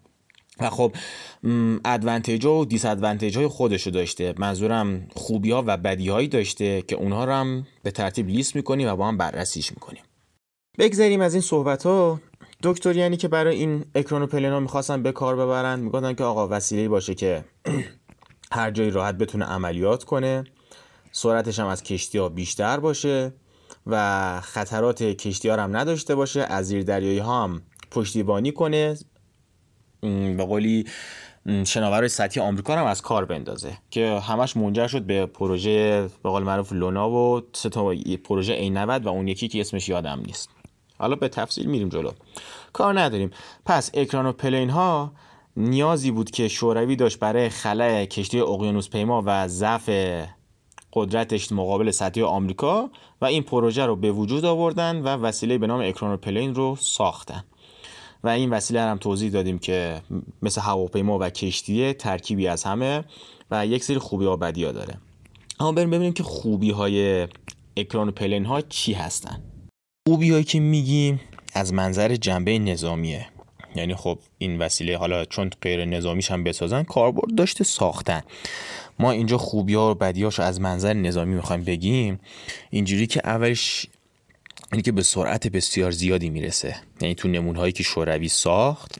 و 0.59 0.69
خب 0.69 0.95
ادوانتیج 1.85 2.45
و 2.45 2.65
دیس 2.65 2.85
ادوانتیج 2.85 3.37
های 3.37 3.47
خودشو 3.47 3.89
داشته. 3.89 4.33
منظورم 4.37 5.07
خوبی 5.15 5.51
ها 5.51 5.63
و 5.67 5.77
بدی 5.77 6.09
هایی 6.09 6.27
داشته 6.27 6.81
که 6.81 6.95
اونها 6.95 7.25
رو 7.25 7.31
هم 7.31 7.67
به 7.83 7.91
ترتیب 7.91 8.27
لیست 8.27 8.55
می‌کنیم 8.55 8.87
و 8.87 8.95
با 8.95 9.07
هم 9.07 9.17
بررسیش 9.17 9.71
می‌کنیم. 9.71 10.03
بگذاریم 10.79 11.21
از 11.21 11.33
این 11.33 11.41
صحبت 11.41 11.83
ها 11.83 12.19
دکتر 12.63 12.95
یعنی 12.95 13.17
که 13.17 13.27
برای 13.27 13.55
این 13.55 13.85
اکرانوپلن 13.95 14.51
ها 14.51 14.59
می‌خواستن 14.59 15.03
به 15.03 15.11
کار 15.11 15.35
ببرن 15.35 15.79
می‌گفتن 15.79 16.13
که 16.13 16.23
آقا 16.23 16.47
وسیله 16.47 16.89
باشه 16.89 17.15
که 17.15 17.45
هر 18.51 18.71
جایی 18.71 18.89
راحت 18.89 19.15
بتونه 19.15 19.45
عملیات 19.45 20.03
کنه. 20.03 20.43
سرعتش 21.11 21.59
هم 21.59 21.67
از 21.67 21.83
کشتی 21.83 22.17
ها 22.17 22.29
بیشتر 22.29 22.79
باشه 22.79 23.33
و 23.87 24.41
خطرات 24.41 25.03
کشتی 25.03 25.49
ها 25.49 25.63
هم 25.63 25.77
نداشته 25.77 26.15
باشه. 26.15 26.41
از 26.41 26.67
زیر 26.67 26.83
دریایی 26.83 27.19
ها 27.19 27.43
هم 27.43 27.61
پشتیبانی 27.91 28.51
کنه. 28.51 28.97
به 30.37 30.45
قولی 30.45 30.85
شناورای 31.65 32.09
سطحی 32.09 32.41
آمریکا 32.41 32.75
هم 32.75 32.85
از 32.85 33.01
کار 33.01 33.25
بندازه 33.25 33.77
که 33.89 34.19
همش 34.19 34.57
منجر 34.57 34.87
شد 34.87 35.01
به 35.01 35.25
پروژه 35.25 36.09
به 36.23 36.29
قول 36.29 36.43
معروف 36.43 36.73
لونا 36.73 37.09
و 37.09 37.41
سه 37.53 37.69
تا 37.69 37.93
پروژه 38.23 38.53
ای 38.53 38.69
90 38.69 39.05
و 39.05 39.09
اون 39.09 39.27
یکی 39.27 39.47
که 39.47 39.61
اسمش 39.61 39.89
یادم 39.89 40.21
نیست. 40.25 40.49
حالا 40.97 41.15
به 41.15 41.29
تفصیل 41.29 41.65
میریم 41.65 41.89
جلو. 41.89 42.11
کار 42.73 42.99
نداریم. 42.99 43.31
پس 43.65 43.91
اکران 43.93 44.25
و 44.25 44.31
پلین 44.31 44.69
ها 44.69 45.11
نیازی 45.57 46.11
بود 46.11 46.31
که 46.31 46.47
شوروی 46.47 46.95
داشت 46.95 47.19
برای 47.19 47.49
خلای 47.49 48.07
کشتی 48.07 48.39
اقیانوس 48.39 48.89
پیما 48.89 49.23
و 49.25 49.47
ضعف 49.47 49.89
قدرتش 50.93 51.51
مقابل 51.51 51.91
سطحی 51.91 52.23
آمریکا 52.23 52.89
و 53.21 53.25
این 53.25 53.43
پروژه 53.43 53.85
رو 53.85 53.95
به 53.95 54.11
وجود 54.11 54.45
آوردن 54.45 55.01
و 55.01 55.07
وسیله 55.07 55.57
به 55.57 55.67
نام 55.67 55.81
اکران 55.81 56.13
و 56.13 56.17
پلین 56.17 56.55
رو 56.55 56.75
ساختن. 56.79 57.43
و 58.23 58.29
این 58.29 58.49
وسیله 58.49 58.81
هم 58.81 58.97
توضیح 58.97 59.31
دادیم 59.31 59.59
که 59.59 60.01
مثل 60.41 60.61
هواپیما 60.61 61.17
و 61.21 61.29
کشتیه 61.29 61.93
ترکیبی 61.93 62.47
از 62.47 62.63
همه 62.63 63.03
و 63.51 63.65
یک 63.65 63.83
سری 63.83 63.97
خوبی 63.97 64.25
ها 64.25 64.35
بدی 64.35 64.63
ها 64.63 64.71
داره. 64.71 64.97
اما 65.59 65.71
بریم 65.71 65.89
ببینیم 65.89 66.13
که 66.13 66.23
خوبی 66.23 66.71
های 66.71 67.27
اکران 67.77 68.07
و 68.07 68.11
پلین 68.11 68.45
ها 68.45 68.61
چی 68.61 68.93
هستن. 68.93 69.41
خوبی 70.07 70.31
هایی 70.31 70.43
که 70.43 70.59
میگیم 70.59 71.19
از 71.53 71.73
منظر 71.73 72.15
جنبه 72.15 72.59
نظامیه. 72.59 73.27
یعنی 73.75 73.95
خب 73.95 74.19
این 74.37 74.57
وسیله 74.57 74.97
حالا 74.97 75.25
چون 75.25 75.49
غیر 75.61 75.85
نظامیش 75.85 76.31
هم 76.31 76.43
بسازن 76.43 76.83
کاربرد 76.83 77.35
داشته 77.35 77.63
ساختن. 77.63 78.21
ما 78.99 79.11
اینجا 79.11 79.37
خوبی 79.37 79.73
ها 79.73 79.91
و 79.91 79.95
بدی 79.95 80.23
هاشو 80.23 80.43
از 80.43 80.61
منظر 80.61 80.93
نظامی 80.93 81.35
می‌خوایم 81.35 81.63
بگیم. 81.63 82.19
اینجوری 82.69 83.07
که 83.07 83.21
اولش 83.23 83.87
اینی 84.73 84.83
که 84.83 84.91
به 84.91 85.03
سرعت 85.03 85.47
بسیار 85.47 85.91
زیادی 85.91 86.29
می‌رسه. 86.29 86.75
یعنی 87.01 87.15
تو 87.15 87.27
نمونه 87.27 87.59
هایی 87.59 87.71
که 87.71 87.83
شوروی 87.83 88.27
ساخت 88.27 88.95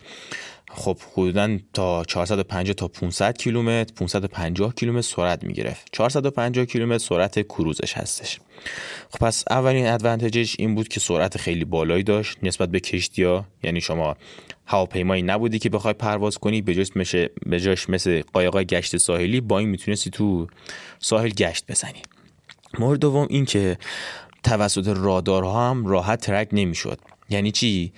خب 0.71 0.97
حدودا 1.13 1.57
تا 1.73 2.05
450 2.05 2.73
تا 2.73 2.87
500 2.87 3.37
کیلومتر 3.37 3.93
550 3.93 4.73
کیلومتر 4.73 5.07
سرعت 5.07 5.43
می‌گرفت. 5.43 5.87
450 5.91 6.65
کیلومتر 6.65 6.97
سرعت 6.97 7.39
کروزش 7.39 7.93
هستش. 7.93 8.39
خب 9.09 9.19
پس 9.19 9.43
اولین 9.49 9.87
ادوانتجش 9.87 10.55
این 10.59 10.75
بود 10.75 10.87
که 10.87 10.99
سرعت 10.99 11.37
خیلی 11.37 11.65
بالایی 11.65 12.03
داشت 12.03 12.37
نسبت 12.43 12.69
به 12.69 12.79
کشتی 12.79 13.23
ها 13.23 13.45
یعنی 13.63 13.81
شما 13.81 14.15
هواپیمایی 14.65 15.21
نبودی 15.21 15.59
که 15.59 15.69
بخوای 15.69 15.93
پرواز 15.93 16.37
کنی 16.37 16.61
به 16.61 16.85
مثل 16.95 17.27
به 17.45 17.59
جاش 17.59 17.89
مثل 17.89 18.21
قایقای 18.33 18.65
گشت 18.65 18.97
ساحلی 18.97 19.41
با 19.41 19.59
این 19.59 19.69
می‌تونستی 19.69 20.09
تو 20.09 20.47
ساحل 20.99 21.29
گشت 21.29 21.65
بزنی. 21.71 22.01
مورد 22.79 22.99
دوم 22.99 23.27
این 23.29 23.45
که 23.45 23.77
توسط 24.43 24.87
رادارها 24.97 25.69
هم 25.69 25.85
راحت 25.85 26.21
ترک 26.21 26.47
نمی‌شد. 26.51 26.99
یعنی 27.29 27.51
چی؟ 27.51 27.93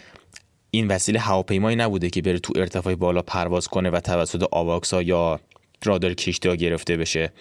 این 0.72 0.88
وسیله 0.88 1.20
هواپیمایی 1.20 1.76
نبوده 1.76 2.10
که 2.10 2.22
بره 2.22 2.40
تو 2.40 2.54
ارتفاع 2.56 2.96
بالا 2.96 3.22
پرواز 3.22 3.68
کنه 3.68 3.90
و 3.90 4.00
توسط 4.00 4.44
آواکسا 4.52 5.02
یا 5.02 5.40
رادار 5.86 6.14
کشتی 6.14 6.58
گرفته 6.58 6.98
بشه. 6.98 7.34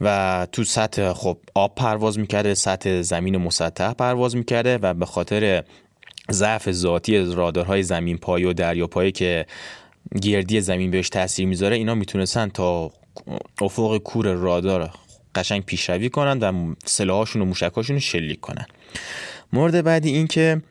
و 0.00 0.46
تو 0.52 0.64
سطح 0.64 1.12
خب 1.12 1.38
آب 1.54 1.74
پرواز 1.74 2.18
می‌کرده 2.18 2.54
سطح 2.54 3.02
زمین 3.02 3.36
مسطح 3.36 3.92
پرواز 3.92 4.36
می‌کرده 4.36 4.78
و 4.78 4.94
به 4.94 5.06
خاطر 5.06 5.64
ضعف 6.30 6.70
ذاتی 6.70 7.18
رادارهای 7.18 7.82
زمین 7.82 8.18
پایی 8.18 8.44
و 8.44 8.52
دریا 8.52 8.86
پایی 8.86 9.12
که 9.12 9.46
گردی 10.22 10.60
زمین 10.60 10.90
بهش 10.90 11.08
تاثیر 11.08 11.46
می‌ذاره 11.46 11.76
اینا 11.76 11.94
می‌تونستن 11.94 12.48
تا 12.48 12.90
افق 13.60 13.96
کور 13.96 14.32
رادار 14.32 14.90
قشنگ 15.34 15.64
پیشروی 15.64 16.08
کنن 16.08 16.38
و 16.38 16.74
سلاحاشون 16.84 17.42
و 17.42 17.44
موشکاشون 17.44 17.96
رو 17.96 18.00
شلیک 18.00 18.40
کنن. 18.40 18.66
مورد 19.52 19.84
بعدی 19.84 20.10
این 20.10 20.26
که 20.26 20.62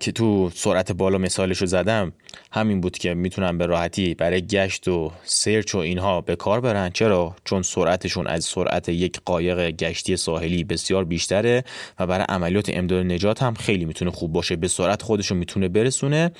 که 0.00 0.12
تو 0.14 0.50
سرعت 0.54 0.92
بالا 0.92 1.18
مثالش 1.18 1.58
رو 1.58 1.66
زدم 1.66 2.12
همین 2.52 2.80
بود 2.80 2.98
که 2.98 3.14
می‌تونن 3.14 3.58
به 3.58 3.66
راحتی 3.66 4.14
برای 4.14 4.46
گشت 4.46 4.88
و 4.88 5.12
سرچ 5.24 5.74
و 5.74 5.78
اینها 5.78 6.20
به 6.20 6.36
کار 6.36 6.60
برن. 6.60 6.90
چرا؟ 6.90 7.36
چون 7.44 7.62
سرعتشون 7.62 8.26
از 8.26 8.44
سرعت 8.44 8.88
یک 8.88 9.20
قایق 9.24 9.70
گشتی 9.70 10.16
ساحلی 10.16 10.64
بسیار 10.64 11.04
بیشتره 11.04 11.64
و 11.98 12.06
برای 12.06 12.26
عملیات 12.28 12.70
امداد 12.72 13.06
نجات 13.06 13.42
هم 13.42 13.54
خیلی 13.54 13.84
می‌تونه 13.84 14.10
خوب 14.10 14.32
باشه. 14.32 14.56
به 14.56 14.68
سرعت 14.68 15.02
خودشون 15.02 15.38
می‌تونه 15.38 15.68
برسونه 15.68 16.32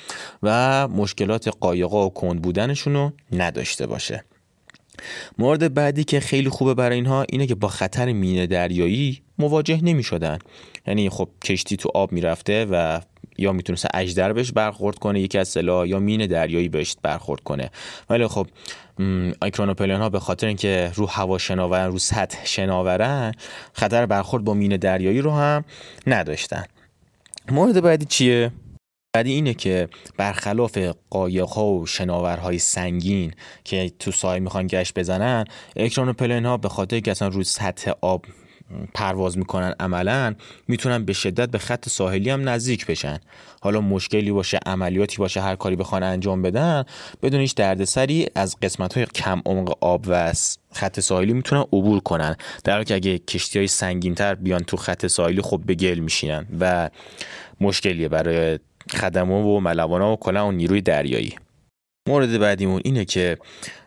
و 0.43 0.87
مشکلات 0.87 1.47
قایقا 1.59 2.05
و 2.05 2.09
کند 2.09 2.41
بودنشون 2.41 2.93
رو 2.93 3.11
نداشته 3.31 3.87
باشه. 3.87 4.23
مورد 5.37 5.73
بعدی 5.73 6.03
که 6.03 6.19
خیلی 6.19 6.49
خوبه 6.49 6.73
برای 6.73 6.95
اینها 6.95 7.25
اینه 7.29 7.47
که 7.47 7.55
با 7.55 7.67
خطر 7.67 8.11
مینه 8.11 8.47
دریایی 8.47 9.21
مواجه 9.39 9.79
نمی 9.83 10.03
شدن 10.03 10.39
یعنی 10.87 11.09
خب 11.09 11.29
کشتی 11.43 11.77
تو 11.77 11.89
آب 11.93 12.11
می‌رفته 12.11 12.65
و 12.71 13.01
یا 13.37 13.51
می‌تونسته 13.51 13.89
اژدر 13.93 14.33
بهش 14.33 14.51
برخورد 14.51 14.99
کنه 14.99 15.21
یکی 15.21 15.37
از 15.37 15.47
سلاح 15.47 15.87
یا 15.87 15.99
مین 15.99 16.25
دریایی 16.25 16.69
بهش 16.69 16.95
برخورد 17.01 17.43
کنه. 17.43 17.71
ولی 18.09 18.27
خب 18.27 18.47
اکرانوپلین 19.41 19.97
ها 19.97 20.09
به 20.09 20.19
خاطر 20.19 20.47
اینکه 20.47 20.91
رو 20.95 21.05
هوا 21.05 21.37
شناورن 21.37 21.91
رو 21.91 21.99
سطح 21.99 22.45
شناورن 22.45 23.31
خطر 23.73 24.05
برخورد 24.05 24.43
با 24.43 24.53
مین 24.53 24.77
دریایی 24.77 25.21
رو 25.21 25.31
هم 25.31 25.65
نداشتن. 26.07 26.63
مورد 27.51 27.81
بعدی 27.81 28.05
چیه؟ 28.05 28.51
بعدی 29.13 29.31
اینه 29.31 29.53
که 29.53 29.89
برخلاف 30.17 30.77
قایق 31.09 31.57
و 31.57 31.85
شناورهای 31.85 32.59
سنگین 32.59 33.33
که 33.63 33.91
تو 33.99 34.11
سایه 34.11 34.39
می‌خوان 34.39 34.67
گشت 34.67 34.99
بزنن 34.99 35.45
اکران 35.75 36.45
ها 36.45 36.57
به 36.57 36.69
خاطر 36.69 36.99
که 36.99 37.11
اصلا 37.11 37.27
رو 37.27 37.43
سطح 37.43 37.91
آب 38.01 38.25
پرواز 38.93 39.37
می‌کنن 39.37 39.73
عملا 39.79 40.35
می‌تونن 40.67 41.05
به 41.05 41.13
شدت 41.13 41.49
به 41.49 41.57
خط 41.57 41.89
ساحلی 41.89 42.29
هم 42.29 42.49
نزدیک 42.49 42.85
بشن. 42.85 43.19
حالا 43.61 43.81
مشکلی 43.81 44.31
باشه 44.31 44.59
عملیاتی 44.65 45.17
باشه 45.17 45.41
هر 45.41 45.55
کاری 45.55 45.75
بخوان 45.75 46.03
انجام 46.03 46.41
بدن 46.41 46.83
بدون 47.21 47.39
هیچ 47.39 47.55
دردسری 47.55 48.27
از 48.35 48.55
قسمت 48.61 48.93
های 48.93 49.05
کم 49.05 49.41
عمق 49.45 49.77
آب 49.81 50.05
و 50.07 50.33
خط 50.71 50.99
ساحلی 50.99 51.33
می‌تونن 51.33 51.61
عبور 51.61 51.99
کنن. 51.99 52.35
در 52.63 52.73
حالی 52.73 52.85
که 52.85 52.95
اگه 52.95 53.17
کشتی 53.17 53.59
های 53.59 53.67
سنگین 53.67 54.15
تر 54.15 54.35
بیان 54.35 54.63
تو 54.63 54.77
خط 54.77 55.07
ساحلی 55.07 55.41
خب 55.41 55.61
به 55.65 55.75
گل 55.75 55.99
میشینن 55.99 56.47
و 56.59 56.89
مشکلیه 57.61 58.09
برای 58.09 58.59
خدمه 58.91 59.33
و 59.33 59.59
ملوانه 59.59 60.05
و 60.05 60.15
کلا 60.15 60.43
اون 60.43 60.55
نیروی 60.55 60.81
دریایی. 60.81 61.35
مورد 62.07 62.39
بعدیمون 62.39 62.81
اینه 62.85 63.05
که 63.05 63.37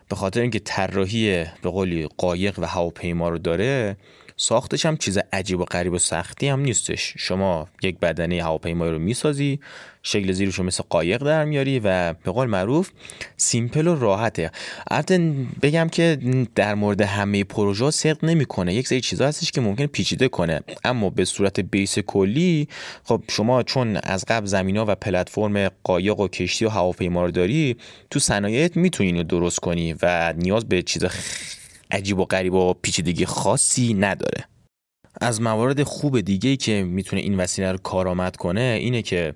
به 0.09 0.15
خاطر 0.15 0.41
اینکه 0.41 0.59
طراحی 0.59 1.45
به 1.61 1.69
قولی 1.69 2.07
قایق 2.17 2.59
و 2.59 2.65
هواپیما 2.65 3.29
رو 3.29 3.37
داره 3.37 3.97
ساختش 4.41 4.85
هم 4.85 4.97
چیز 4.97 5.19
عجیب 5.33 5.59
و 5.59 5.65
غریب 5.65 5.93
و 5.93 5.97
سختی 5.97 6.47
هم 6.47 6.59
نیستش. 6.59 7.13
شما 7.17 7.67
یک 7.83 7.99
بدنه 7.99 8.43
هواپیمایی 8.43 8.91
رو 8.91 8.99
می‌سازی 8.99 9.59
شکل 10.03 10.31
زیرش 10.31 10.55
رو 10.55 10.63
مثل 10.63 10.83
قایق 10.89 11.23
در 11.23 11.45
میاری 11.45 11.79
و 11.79 12.13
به 12.13 12.31
قول 12.31 12.47
معروف 12.47 12.89
سیمپل 13.37 13.87
و 13.87 13.95
راحته. 13.95 14.51
البته 14.91 15.33
بگم 15.61 15.89
که 15.89 16.17
در 16.55 16.75
مورد 16.75 17.01
همه 17.01 17.43
پروژه 17.43 17.91
صدق 17.91 18.25
نمی‌کنه. 18.25 18.73
یک 18.73 18.87
سری 18.87 19.01
چیزا 19.01 19.27
هستش 19.27 19.51
که 19.51 19.61
ممکن 19.61 19.85
پیچیده 19.85 20.27
کنه. 20.27 20.61
اما 20.83 21.09
به 21.09 21.25
صورت 21.25 21.59
بیس 21.59 21.99
کلی 21.99 22.67
خب 23.03 23.23
شما 23.29 23.63
چون 23.63 23.97
از 24.03 24.25
قبل 24.27 24.45
زمینا 24.45 24.85
و 24.87 24.95
پلتفرم 24.95 25.69
قایق 25.83 26.19
و 26.19 26.27
کشتی 26.27 26.65
و 26.65 26.69
هواپیما 26.69 27.25
رو 27.25 27.31
داری 27.31 27.77
تو 28.09 28.19
صنایعت 28.19 28.77
می‌تونی 28.77 29.09
اینو 29.09 29.23
درست 29.23 29.59
کنی 29.59 29.95
و 30.01 30.33
نیاز 30.37 30.65
به 30.65 30.81
چیز 30.81 31.03
عجیب 31.91 32.19
و 32.19 32.25
غریب 32.25 32.53
و 32.53 32.73
پیچیدگی 32.73 33.25
خاصی 33.25 33.93
نداره. 33.93 34.45
از 35.21 35.41
موارد 35.41 35.83
خوب 35.83 36.19
دیگه 36.19 36.55
که 36.55 36.83
می‌تونه 36.83 37.21
این 37.21 37.39
وسیله 37.39 37.71
رو 37.71 37.77
کارآمد 37.77 38.35
کنه 38.35 38.77
اینه 38.81 39.01
که 39.01 39.33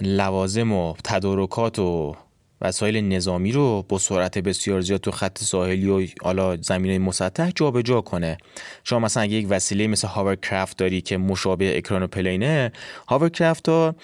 لوازم 0.00 0.72
و 0.72 0.94
تدارکات 1.04 1.78
و 1.78 2.16
وسایل 2.60 3.04
نظامی 3.04 3.52
رو 3.52 3.84
با 3.88 3.98
سرعت 3.98 4.38
بسیار 4.38 4.80
زیاد 4.80 5.00
تو 5.00 5.10
خط 5.10 5.38
ساحلی 5.38 5.88
و 5.88 6.06
حالا 6.22 6.56
زمین 6.56 7.02
مسطح 7.02 7.50
جابجا 7.54 8.00
کنه. 8.00 8.38
شما 8.84 8.98
مثلا 8.98 9.22
اگه 9.22 9.34
یک 9.34 9.46
وسیله 9.50 9.86
مثل 9.86 10.08
هاورکرافت 10.08 10.76
داری 10.76 11.00
که 11.00 11.16
مشابه 11.16 11.78
اکرانوپلینه 11.78 12.72
هاورکرافت 13.08 13.68
ها 13.68 13.94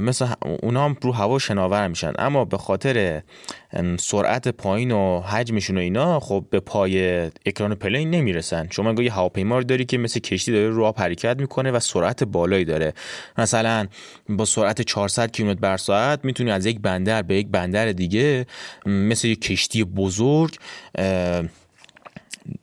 مثل 0.00 0.26
اونا 0.62 0.84
هم 0.84 0.96
رو 1.02 1.12
هوا 1.12 1.38
شناور 1.38 1.88
میشن. 1.88 2.12
اما 2.18 2.44
به 2.44 2.58
خاطر 2.58 3.22
سرعت 3.98 4.48
پایین 4.48 4.90
و 4.90 5.20
حجمشون 5.20 5.78
و 5.78 5.80
اینا 5.80 6.20
خب 6.20 6.44
به 6.50 6.60
پای 6.60 7.24
اکرانوپلین 7.46 8.10
نمی‌رسن. 8.10 8.68
شما 8.70 9.02
یه 9.02 9.12
هواپیما 9.12 9.58
رو 9.58 9.64
داری 9.64 9.84
که 9.84 9.98
مثل 9.98 10.20
کشتی 10.20 10.52
داره 10.52 10.68
رو 10.68 10.92
حرکت 10.96 11.40
می‌کنه 11.40 11.70
و 11.70 11.80
سرعت 11.80 12.24
بالایی 12.24 12.64
داره. 12.64 12.92
مثلا 13.38 13.86
با 14.28 14.44
سرعت 14.44 14.82
400 14.82 15.30
کیلومتر 15.30 15.60
بر 15.60 15.76
ساعت 15.76 16.24
می‌تونی 16.24 16.50
از 16.50 16.66
یک 16.66 16.80
بندر 16.80 17.22
به 17.22 17.34
یک 17.34 17.48
بندر 17.48 17.92
دیگه 17.92 18.46
مثل 18.86 19.28
یک 19.28 19.40
کشتی 19.40 19.84
بزرگ 19.84 20.56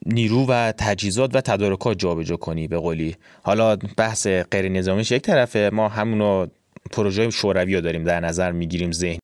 نیرو 0.06 0.46
و 0.46 0.74
تجهیزات 0.78 1.36
و 1.36 1.42
تدارکات 1.42 2.00
جابجا 2.00 2.36
کنی 2.36 2.68
به 2.68 2.78
قولی. 2.78 3.16
حالا 3.44 3.76
بحث 3.76 4.28
غیر 4.28 4.70
نظامیش 4.70 5.12
یک 5.12 5.22
طرفه 5.22 5.70
ما 5.74 5.90
همونو 5.90 6.48
پروژه 6.92 7.30
شوروی 7.30 7.76
رو 7.76 7.82
داریم 7.82 8.04
در 8.04 8.20
نظر 8.20 8.52
می‌گیریم 8.52 8.92
ذهن. 8.92 9.20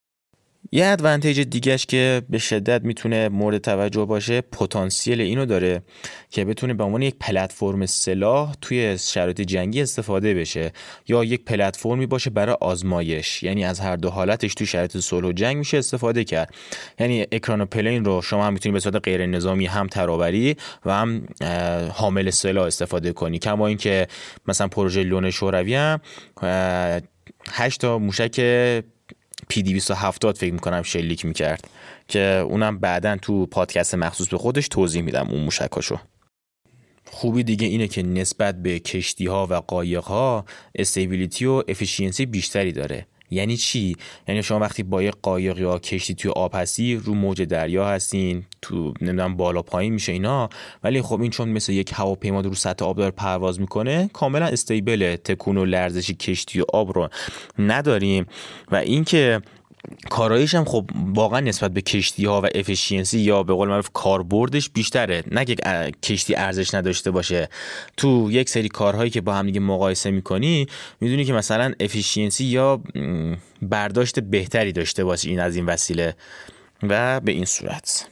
یه 0.72 0.86
ادوانتیج 0.86 1.40
دیگهش 1.40 1.86
که 1.86 2.22
به 2.30 2.38
شدت 2.38 2.82
می‌تونه 2.84 3.28
مورد 3.28 3.58
توجه 3.58 4.04
باشه 4.04 4.40
پتانسیل 4.40 5.20
اینو 5.20 5.46
داره 5.46 5.82
که 6.30 6.44
بتونه 6.44 6.74
به 6.74 6.84
عنوان 6.84 7.02
یک 7.02 7.14
پلتفرم 7.20 7.86
سلاح 7.86 8.54
توی 8.60 8.98
شرایط 8.98 9.40
جنگی 9.40 9.82
استفاده 9.82 10.34
بشه 10.34 10.72
یا 11.08 11.24
یک 11.24 11.44
پلتفرمی 11.44 12.06
باشه 12.06 12.30
برای 12.30 12.56
آزمایش. 12.60 13.42
یعنی 13.42 13.64
از 13.64 13.80
هر 13.80 13.96
دو 13.96 14.10
حالتش 14.10 14.54
توی 14.54 14.66
شرایط 14.66 14.96
صلح 14.96 15.28
و 15.28 15.32
جنگ 15.32 15.56
میشه 15.56 15.78
استفاده 15.78 16.24
کرد. 16.24 16.54
یعنی 17.00 17.26
اکرانوپلین 17.32 18.04
رو 18.04 18.22
شما 18.22 18.46
هم 18.46 18.52
می‌تونی 18.52 18.72
به 18.72 18.80
صورت 18.80 19.04
غیر 19.04 19.26
نظامی 19.26 19.66
هم 19.66 19.86
ترابری 19.86 20.56
و 20.84 20.92
هم 20.92 21.26
حامل 21.92 22.30
سلاح 22.30 22.66
استفاده 22.66 23.12
کنی. 23.12 23.38
کما 23.38 23.66
اینکه 23.66 24.06
مثلا 24.48 24.68
پروژه 24.68 25.02
لون 25.02 25.30
شوروی 25.30 25.74
هم 25.74 26.00
8 27.50 27.80
تا 27.80 27.98
موشک 27.98 28.40
P 29.48 29.62
270 29.62 30.36
فکر 30.38 30.52
می‌کنم 30.52 30.82
شلیک 30.82 31.24
می‌کرد 31.24 31.68
که 32.08 32.20
اونم 32.20 32.78
بعدا 32.78 33.16
تو 33.16 33.46
پادکست 33.46 33.94
مخصوص 33.94 34.28
به 34.28 34.38
خودش 34.38 34.68
توضیح 34.68 35.02
میدم 35.02 35.28
اون 35.30 35.40
موشکاشو. 35.40 35.98
خوبی 37.10 37.42
دیگه 37.42 37.66
اینه 37.66 37.88
که 37.88 38.02
نسبت 38.02 38.62
به 38.62 38.78
کشتی 38.78 39.26
ها 39.26 39.46
و 39.50 39.54
قایق 39.54 40.04
ها 40.04 40.44
stability 40.74 41.46
و 41.46 41.62
efficiency 41.68 42.26
بیشتری 42.26 42.72
داره. 42.72 43.06
یعنی 43.30 43.56
چی؟ 43.56 43.96
یعنی 44.28 44.42
شما 44.42 44.58
وقتی 44.58 44.82
با 44.82 45.02
یه 45.02 45.10
قایق 45.22 45.58
یا 45.58 45.78
کشتی 45.78 46.14
توی 46.14 46.30
آب 46.30 46.54
هستی 46.54 46.96
رو 46.96 47.14
موج 47.14 47.42
دریا 47.42 47.86
هستین 47.86 48.44
تو 48.62 48.94
نمی‌دونم 49.00 49.36
بالا 49.36 49.62
پایین 49.62 49.92
میشه 49.92 50.12
اینا 50.12 50.48
ولی 50.84 51.02
خب 51.02 51.20
این 51.20 51.30
چون 51.30 51.48
مثل 51.48 51.72
یک 51.72 51.92
هواپیما 51.94 52.40
رو 52.40 52.54
سطح 52.54 52.84
آب 52.84 52.96
داره 52.96 53.10
پرواز 53.10 53.60
می‌کنه 53.60 54.10
کاملا 54.12 54.46
stable 54.46 55.16
تکون 55.16 55.56
و 55.56 55.64
لرزش 55.64 56.10
کشتی 56.10 56.60
و 56.60 56.64
آب 56.72 56.98
رو 56.98 57.08
نداریم. 57.58 58.26
و 58.70 58.76
اینکه 58.76 59.40
کارایش 60.10 60.54
هم 60.54 60.64
خب 60.64 60.90
واقعا 60.94 61.40
نسبت 61.40 61.70
به 61.70 61.80
کشتی 61.80 62.24
ها 62.24 62.40
و 62.40 62.46
efficiency 62.54 63.18
یا 63.18 63.42
به 63.42 63.54
قول 63.54 63.68
معروف 63.68 63.90
کاربردش 63.92 64.70
بیشتره. 64.70 65.22
نه 65.30 65.44
که 65.44 65.56
کشتی 66.02 66.34
ارزش 66.34 66.74
نداشته 66.74 67.10
باشه. 67.10 67.48
تو 67.96 68.28
یک 68.30 68.48
سری 68.48 68.68
کارهایی 68.68 69.10
که 69.10 69.20
با 69.20 69.34
هم 69.34 69.46
دیگه 69.46 69.60
مقایسه 69.60 70.10
می‌کنی 70.10 70.66
می‌دونی 71.00 71.24
که 71.24 71.32
مثلا 71.32 71.72
افیشینسی 71.80 72.44
یا 72.44 72.80
برداشت 73.62 74.20
بهتری 74.20 74.72
داشته 74.72 75.04
باشه 75.04 75.28
این 75.28 75.40
از 75.40 75.56
این 75.56 75.66
وسیله 75.66 76.16
و 76.82 77.20
به 77.20 77.32
این 77.32 77.44
صورت. 77.44 78.08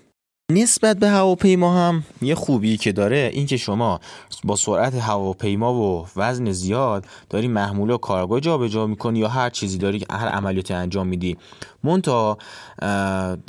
نسبت 0.55 0.97
به 0.97 1.09
هواپیما 1.09 1.77
هم 1.77 2.05
یه 2.23 2.35
خوبی 2.35 2.77
که 2.77 2.93
داره 2.93 3.31
این 3.33 3.47
که 3.47 3.57
شما 3.57 4.01
با 4.45 4.57
سرعت 4.57 4.95
هواپیما 4.95 5.75
و 5.75 6.07
وزن 6.17 6.53
زیاد 6.53 7.07
داری 7.31 7.49
محمول 7.49 7.91
و 7.91 7.99
کارگاه 7.99 8.41
جابجا 8.41 8.87
می‌کنی 8.87 9.19
یا 9.19 9.29
هر 9.29 9.51
چیزی 9.51 9.79
داری 9.79 10.05
هر 10.11 10.29
عملیاتی 10.29 10.75
انجام 10.75 11.07
میدی. 11.07 11.37
مونتا 11.85 12.39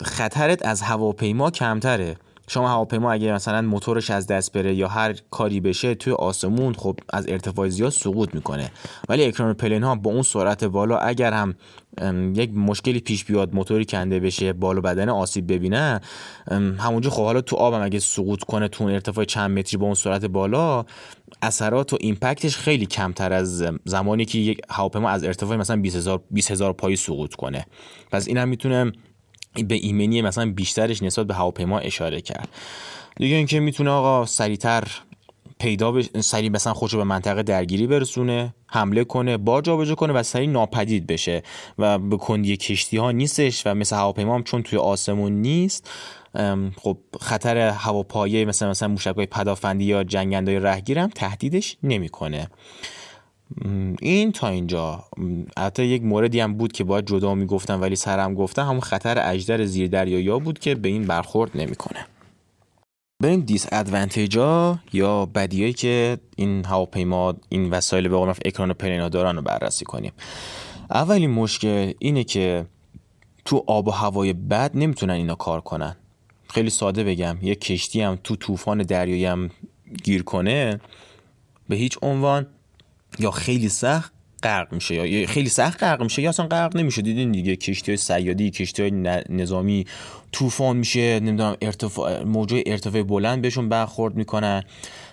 خطرت 0.03 0.65
از 0.65 0.81
هواپیما 0.81 1.51
کمتره. 1.51 2.15
شما 2.47 2.69
هواپیما 2.69 3.11
اگه 3.11 3.33
مثلا 3.33 3.61
موتورش 3.61 4.09
از 4.09 4.27
دست 4.27 4.51
بره 4.51 4.75
یا 4.75 4.87
هر 4.87 5.15
کاری 5.31 5.59
بشه 5.59 5.95
توی 5.95 6.13
آسمون 6.13 6.73
خب 6.73 6.99
از 7.13 7.27
ارتفاع 7.27 7.69
زیاد 7.69 7.91
سقوط 7.91 8.35
می‌کنه. 8.35 8.71
ولی 9.09 9.25
اکران 9.25 9.53
پلن 9.53 9.83
ها 9.83 9.95
با 9.95 10.11
اون 10.11 10.21
سرعت 10.21 10.63
بالا 10.63 10.97
اگر 10.97 11.33
هم 11.33 11.55
یک 12.35 12.53
مشکلی 12.53 12.99
پیش 12.99 13.25
بیاد 13.25 13.55
موتوری 13.55 13.85
کنده 13.85 14.19
بشه 14.19 14.53
بالا 14.53 14.81
بدن 14.81 15.09
آسیب 15.09 15.53
ببینه 15.53 16.01
همونجا 16.77 17.09
خب 17.09 17.23
حالا 17.23 17.41
تو 17.41 17.55
آبم 17.55 17.81
اگه 17.83 17.99
سقوط 17.99 18.43
کنه 18.43 18.67
تو 18.67 18.83
ارتفاع 18.83 19.25
چند 19.25 19.59
متری 19.59 19.77
با 19.77 19.85
اون 19.85 19.95
سرعت 19.95 20.25
بالا 20.25 20.85
اثرات 21.41 21.93
و 21.93 21.97
ایمپکتش 21.99 22.57
خیلی 22.57 22.85
کمتر 22.85 23.33
از 23.33 23.63
زمانی 23.85 24.25
که 24.25 24.39
یک 24.39 24.61
هواپیما 24.69 25.09
از 25.09 25.23
ارتفاع 25.23 25.57
مثلا 25.57 25.75
20000 25.75 26.21
20000 26.31 26.73
پایی 26.73 26.95
سقوط 26.95 27.35
کنه. 27.35 27.65
پس 28.11 28.27
اینم 28.27 28.49
می‌تونه 28.49 28.91
به 29.53 29.75
ایمنی 29.75 30.21
مثلا 30.21 30.51
بیشترش 30.51 31.03
نسبت 31.03 31.27
به 31.27 31.33
هواپیما 31.33 31.79
اشاره 31.79 32.21
کرد. 32.21 32.49
دیگه 33.15 33.35
اینکه 33.35 33.59
می‌تونه 33.59 33.89
آقا 33.89 34.25
سریعتر 34.25 34.83
پیدا 35.59 35.91
بش... 35.91 36.09
سریع 36.19 36.49
مثلا 36.49 36.73
خودشو 36.73 36.97
به 36.97 37.03
منطقه 37.03 37.43
درگیری 37.43 37.87
برسونه 37.87 38.53
حمله 38.67 39.03
کنه 39.03 39.37
بار 39.37 39.61
جابجا 39.61 39.95
کنه 39.95 40.13
و 40.13 40.23
سریع 40.23 40.49
ناپدید 40.49 41.07
بشه 41.07 41.43
و 41.79 41.99
به 41.99 42.17
کندی 42.17 42.57
کشتی 42.57 42.97
ها 42.97 43.11
نیستش 43.11 43.67
و 43.67 43.73
مثل 43.73 43.95
هواپیما 43.95 44.35
هم 44.35 44.43
چون 44.43 44.63
توی 44.63 44.79
آسمون 44.79 45.31
نیست 45.31 45.89
خب 46.77 46.97
خطر 47.21 47.57
هواپایه 47.57 48.45
مثلا 48.45 48.69
مثلا 48.69 48.87
موشکای 48.87 49.25
پدافندی 49.25 49.85
یا 49.85 50.03
جنگندای 50.03 50.59
رهگیر 50.59 51.07
تهدیدش 51.07 51.77
نمی‌کنه. 51.83 52.49
این 54.01 54.31
تا 54.31 54.47
اینجا. 54.47 55.03
حتی 55.57 55.85
یک 55.85 56.03
موردی 56.03 56.39
هم 56.39 56.53
بود 56.53 56.71
که 56.71 56.83
باید 56.83 57.05
جدا 57.05 57.35
می‌گفتم 57.35 57.81
ولی 57.81 57.95
سرم 57.95 58.33
گفتم. 58.33 58.65
همون 58.65 58.79
خطر 58.79 59.31
اجدر 59.31 59.65
زیر 59.65 59.87
دریایی 59.87 60.39
بود 60.39 60.59
که 60.59 60.75
به 60.75 60.89
این 60.89 61.05
برخورد 61.05 61.51
نمی‌کنه. 61.55 62.05
بریم 63.23 63.39
دیس 63.39 63.67
ادوانتیجا 63.71 64.79
یا 64.93 65.25
بدیایی 65.25 65.73
که 65.73 66.17
این 66.35 66.65
هواپیما 66.65 67.33
این 67.49 67.69
وسایل 67.69 68.07
به 68.07 68.17
قول 68.17 68.33
اکران 68.45 68.73
پلینا 68.73 69.09
دارن 69.09 69.35
رو 69.35 69.41
بررسی 69.41 69.85
کنیم. 69.85 70.11
اولین 70.89 71.29
مشکل 71.29 71.93
اینه 71.99 72.23
که 72.23 72.65
تو 73.45 73.63
آب 73.67 73.87
و 73.87 73.91
هوای 73.91 74.33
بد 74.33 74.71
نمی‌تونن 74.73 75.13
اینا 75.13 75.35
کار 75.35 75.61
کنن. 75.61 75.95
خیلی 76.49 76.69
ساده 76.69 77.03
بگم. 77.03 77.37
یه 77.41 77.55
کشتی 77.55 78.01
هم 78.01 78.19
تو 78.23 78.35
طوفان 78.35 78.77
دریایی 78.77 79.25
هم 79.25 79.49
گیر 80.03 80.23
کنه 80.23 80.79
به 81.69 81.75
هیچ 81.75 81.97
عنوان 82.01 82.45
یا 83.19 83.31
خیلی 83.31 83.69
سخت 83.69 84.13
غرق 84.43 84.73
میشه 84.73 85.09
یا 85.09 85.27
خیلی 85.27 85.49
سخت 85.49 85.83
غرق 85.83 86.03
میشه 86.03 86.21
یا 86.21 86.29
اصلا 86.29 86.47
غرق 86.47 86.75
نمیشه. 86.75 87.01
دیدین 87.01 87.31
دیگه 87.31 87.55
کشتی 87.55 87.91
های 87.91 87.97
سیادی 87.97 88.51
کشتی 88.51 88.81
های 88.81 88.91
نظامی 89.29 89.85
طوفان 90.31 90.77
میشه 90.77 91.19
نمی‌دونم 91.19 91.55
ارتفاع 91.61 92.23
موجه 92.23 92.63
ارتفاع 92.65 93.03
بلند 93.03 93.41
بهشون 93.41 93.69
برخورد 93.69 94.15
می‌کنن. 94.15 94.63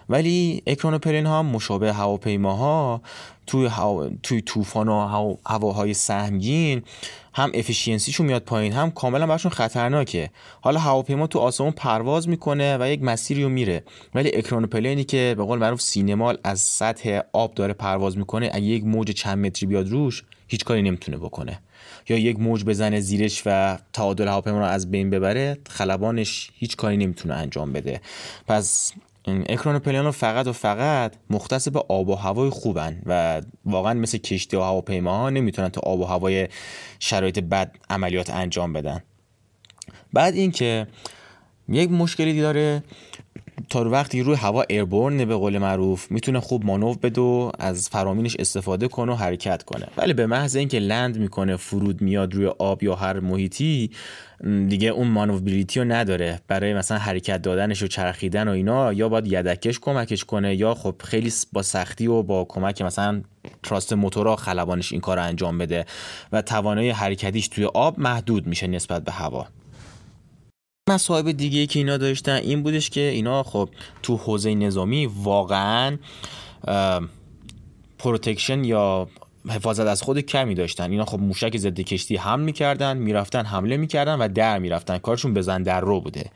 ولی 0.08 0.62
اکران 0.66 0.98
پرین 0.98 1.26
ها 1.26 1.42
مشابه 1.42 1.92
هواپیماها 1.92 3.02
توی 3.46 3.66
هوا... 3.66 4.10
توی 4.22 4.40
طوفان 4.40 4.88
و 4.88 5.36
هواهای 5.46 5.94
سهمگین 5.94 6.82
هم 7.35 7.51
افیشینسیشون 7.55 8.27
میاد 8.27 8.43
پایین 8.43 8.73
هم 8.73 8.90
کاملا 8.90 9.27
براشون 9.27 9.51
خطرناکه. 9.51 10.31
حالا 10.61 10.81
هواپیما 10.81 11.27
تو 11.27 11.38
آسمون 11.38 11.71
پرواز 11.71 12.29
می‌کنه 12.29 12.79
و 12.81 12.88
یک 12.90 13.03
مسیری 13.03 13.43
رو 13.43 13.49
میره. 13.49 13.85
ولی 14.14 14.35
اکران 14.35 14.66
پلینی 14.66 15.05
که 15.05 15.35
به 15.37 15.45
قول 15.45 15.59
معروف 15.59 15.81
سینمال 15.81 16.38
از 16.45 16.61
سطح 16.61 17.21
آب 17.33 17.55
داره 17.55 17.73
پرواز 17.73 18.19
می‌کنه 18.19 18.51
اگه 18.53 18.64
یک 18.66 18.85
موج 18.85 19.11
چند 19.11 19.47
متری 19.47 19.66
بیاد 19.66 19.88
روش 19.88 20.25
هیچ 20.49 20.64
کاری 20.64 20.83
نمی‌تونه 20.83 21.16
بکنه. 21.16 21.59
یا 22.09 22.19
یک 22.19 22.40
موج 22.40 22.64
بزنه 22.64 23.01
زیرش 23.01 23.43
و 23.47 23.79
تعادل 23.93 24.29
هواپیما 24.29 24.59
رو 24.59 24.64
از 24.64 24.90
بین 24.90 25.11
ببره 25.11 25.59
خلبانش 25.69 26.51
هیچ 26.55 26.77
کاری 26.77 26.97
نمی‌تونه 26.97 27.35
انجام 27.35 27.73
بده. 27.73 28.01
پس 28.47 28.93
اکران 29.26 29.78
پلیان 29.78 30.11
فقط 30.11 30.46
و 30.46 30.52
فقط 30.52 31.14
مختص 31.30 31.68
به 31.68 31.85
آب 31.88 32.09
و 32.09 32.14
هوای 32.14 32.50
خوبن 32.50 33.02
و 33.06 33.42
واقعا 33.64 33.94
مثل 33.94 34.18
کشتی 34.18 34.56
و 34.56 34.61
هواپیماها 34.61 35.30
نمی‌تونن 35.30 35.68
تا 35.68 35.80
آب 35.80 36.00
و 36.00 36.04
هوای 36.04 36.48
شرایط 36.98 37.38
بد 37.38 37.76
عملیات 37.90 38.30
انجام 38.30 38.72
بدن. 38.72 39.02
بعد 40.12 40.35
اینکه 40.35 40.87
یک 41.68 41.90
مشکلی 41.90 42.40
داره 42.40 42.83
تا 43.70 43.90
وقتی 43.90 44.22
روی 44.22 44.37
هوا 44.37 44.64
ایربورن 44.68 45.24
به 45.24 45.35
قول 45.35 45.59
معروف 45.59 46.11
می‌تونه 46.11 46.40
خوب 46.40 46.64
مانور 46.64 46.96
بده 47.02 47.20
و 47.20 47.50
از 47.59 47.88
فرامینش 47.88 48.37
استفاده 48.38 48.88
کنه 48.88 49.12
و 49.12 49.14
حرکت 49.14 49.62
کنه. 49.62 49.87
ولی 49.96 50.12
به 50.12 50.26
محض 50.26 50.56
اینکه 50.56 50.78
لند 50.78 51.18
می‌کنه 51.18 51.56
فرود 51.56 52.00
میاد 52.02 52.35
روی 52.35 52.46
آب 52.46 52.83
یا 52.83 52.94
هر 52.94 53.20
محیطی 53.20 53.90
دیگه 54.68 54.88
اون 54.88 55.09
مانوبیلیتی 55.09 55.80
رو 55.80 55.87
نداره. 55.87 56.40
برای 56.48 56.74
مثلا 56.74 56.98
حرکت 56.98 57.42
دادنش 57.42 57.83
و 57.83 57.87
چرخیدن 57.87 58.48
و 58.48 58.50
اینا 58.50 58.92
یا 58.92 59.09
باید 59.09 59.26
یدکش 59.26 59.80
کمکش 59.80 60.24
کنه 60.24 60.54
یا 60.54 60.74
خب 60.74 60.94
خیلی 61.04 61.33
با 61.52 61.62
سختی 61.62 62.06
و 62.06 62.22
با 62.22 62.44
کمک 62.44 62.83
مثلا 62.83 63.22
thrust 63.62 63.92
موتورا 63.92 64.37
خلبانش 64.37 64.92
این 64.92 65.00
کار 65.00 65.16
رو 65.16 65.22
انجام 65.22 65.59
بده 65.59 65.87
و 66.33 66.42
توانایی 66.42 66.90
حرکتیش 66.90 67.48
توی 67.48 67.64
آب 67.64 68.00
محدود 68.00 68.46
میشه 68.46 68.66
نسبت 68.66 69.04
به 69.04 69.12
هوا. 69.12 69.46
مصائب 70.90 71.33
دیگه 71.33 71.66
که 71.66 71.79
اینا 71.79 71.97
داشتن 71.97 72.33
این 72.35 72.62
بودش 72.62 72.90
که 72.90 73.01
اینا 73.01 73.43
خب 73.43 73.69
تو 74.03 74.16
حوزه 74.16 74.55
نظامی 74.55 75.07
واقعا 75.07 75.99
protection 77.98 78.64
یا 78.64 79.09
حفاظت 79.49 79.87
از 79.87 80.03
خود 80.03 80.21
کمی 80.21 80.55
داشتن. 80.55 80.90
اینا 80.90 81.05
خب 81.05 81.21
موشک 81.21 81.57
ضد 81.57 81.81
کشتی 81.81 82.16
حمل 82.16 82.45
می‌کردن 82.45 82.97
می‌رفتن 82.97 83.45
حمله 83.45 83.77
می‌کردن 83.77 84.14
و 84.14 84.29
در 84.29 84.59
می‌رفتن. 84.59 84.99
کارشون 84.99 85.35
بزن 85.35 85.62
در 85.62 85.81
رو 85.81 86.01
بوده. 86.01 86.31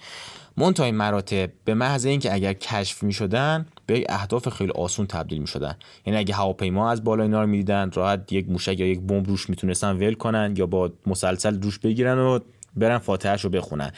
منتهای 0.57 0.91
مراتب 0.91 1.51
به 1.65 1.75
محض 1.75 2.07
اینکه 2.07 2.35
اگر 2.35 2.53
کشف 2.53 3.03
می‌شدن 3.03 3.67
به 3.87 4.07
اهداف 4.09 4.49
خیلی 4.49 4.71
آسون 4.71 5.07
تبدیل 5.07 5.39
می‌شدن. 5.39 5.77
یعنی 6.07 6.19
اگه 6.19 6.35
هواپیما 6.35 6.91
از 6.91 7.05
بالا 7.05 7.23
اینا 7.23 7.41
رو 7.41 7.47
می‌دیدن 7.47 7.91
راحت 7.95 8.33
یک 8.33 8.49
موشک 8.49 8.81
یا 8.81 8.87
یک 8.87 9.01
بمب 9.01 9.29
روش 9.29 9.51
می‌تونستن 9.51 9.91
ول 9.91 10.15
کنن 10.15 10.55
یا 10.57 10.67
با 10.67 10.93
مسلسل 11.07 11.63
روش 11.63 11.79
بگیرن 11.79 12.19
و 12.19 12.39
برن 12.77 12.99
فاتحش 12.99 13.45
رو 13.45 13.51
بخونن. 13.51 13.91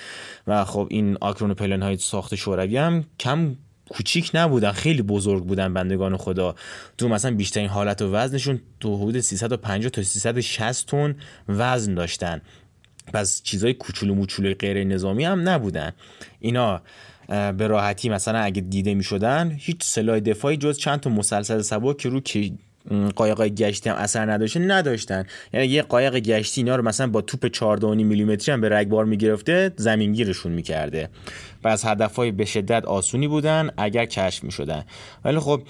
و 0.47 0.65
خب 0.65 0.89
این 0.91 1.17
آکرون 1.21 1.55
پلن 1.55 1.83
های 1.83 1.97
ساخت 1.97 2.35
شوروی 2.35 2.77
هم 2.77 3.05
کم 3.21 3.57
کوچیک 3.91 4.31
نبودن 4.35 4.73
خیلی 4.73 5.03
بزرگ 5.03 5.45
بودن 5.45 5.75
بندگان 5.75 6.17
خدا. 6.17 6.55
تو 6.99 7.09
مثلا 7.09 7.35
بیشترین 7.35 7.69
حالت 7.69 8.03
و 8.03 8.13
وزنشون 8.13 8.61
تو 8.81 8.97
حدود 8.97 9.21
350 9.21 9.91
تا 9.91 10.03
360 10.03 10.87
تن 10.87 11.17
وزن 11.49 11.95
داشتن. 11.95 12.43
پس 13.13 13.43
چیزای 13.43 13.75
کوچولو 13.75 14.15
موچولو 14.15 14.55
غیر 14.55 14.85
نظامی 14.85 15.25
هم 15.25 15.49
نبودن. 15.49 15.93
اینا 16.41 16.83
به 17.29 17.67
راحتی 17.67 18.09
مثلا 18.09 18.39
اگه 18.39 18.61
دیده 18.61 18.95
می 18.95 19.05
شدن 19.05 19.57
هیچ 19.59 19.77
سلاح 19.83 20.21
دفاعی 20.21 20.57
جز 20.57 20.79
چند 20.79 21.01
تا 21.01 21.11
مسلسل 21.11 21.63
سبک 21.63 21.97
که 21.97 22.09
رو 22.09 22.21
قایق 23.17 23.49
گشتی 23.49 23.91
هم 23.91 23.97
اثر 23.97 24.33
نداشته 24.33 24.61
نداشتن. 24.61 25.25
یعنی 25.53 25.67
یه 25.67 25.83
قایق 25.83 26.19
گشتی 26.19 26.61
اینا 26.61 26.77
رو 26.77 26.85
مثلا 26.85 27.07
با 27.07 27.21
توپ 27.21 27.49
14.5 27.49 27.85
میلیمتری 27.85 28.53
هم 28.53 28.61
به 28.61 28.69
رگبار 28.69 29.05
می‌گرفته 29.05 29.73
زمینگیرشون 29.77 30.53
می‌کرده. 30.53 31.09
و 31.65 31.69
از 31.69 31.85
هدفهای 31.85 32.33
به 32.33 32.45
شدت 32.45 32.85
آسونی 32.85 33.29
بودن 33.29 33.71
اگر 33.77 34.05
کشف 34.05 34.45
می‌شدن. 34.45 34.85
ولی 35.25 35.39
خب 35.39 35.63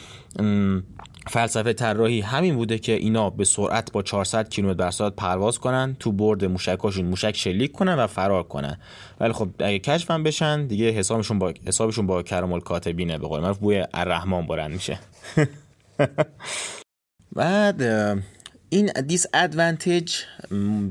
فلسفه 1.29 1.73
طراحی 1.73 2.21
همین 2.21 2.57
بوده 2.57 2.79
که 2.79 2.93
اینا 2.93 3.31
به 3.31 3.45
سرعت 3.45 3.93
با 3.93 4.03
400 4.03 4.49
کیلومتر 4.49 4.77
بر 4.79 4.91
ساعت 4.91 5.17
پرواز 5.17 5.59
کنن 5.59 5.97
تو 6.01 6.13
برد 6.13 6.45
موشکاشون 6.45 7.05
موشک 7.05 7.37
شلیک 7.37 7.73
کنن 7.73 7.95
و 7.95 8.07
فرار 8.07 8.43
کنن. 8.43 8.79
ولی 9.21 9.33
خب 9.33 9.49
اگه 9.59 9.79
کشف 9.79 10.11
هم 10.11 10.23
بشن 10.23 10.67
دیگه 10.67 10.91
حسابشون 10.91 11.39
با 11.39 11.53
حسابشون 11.67 12.07
با 12.07 12.23
کرام 12.23 12.53
الکاتبینه 12.53 13.19
به 13.19 13.27
قول 13.27 13.41
معروف 13.41 13.59
بوی 13.59 13.85
الرحمانشون 13.95 14.71
میشه. 14.71 14.99
بعد 17.37 17.83
این 18.69 18.93
disadvantage 19.07 20.15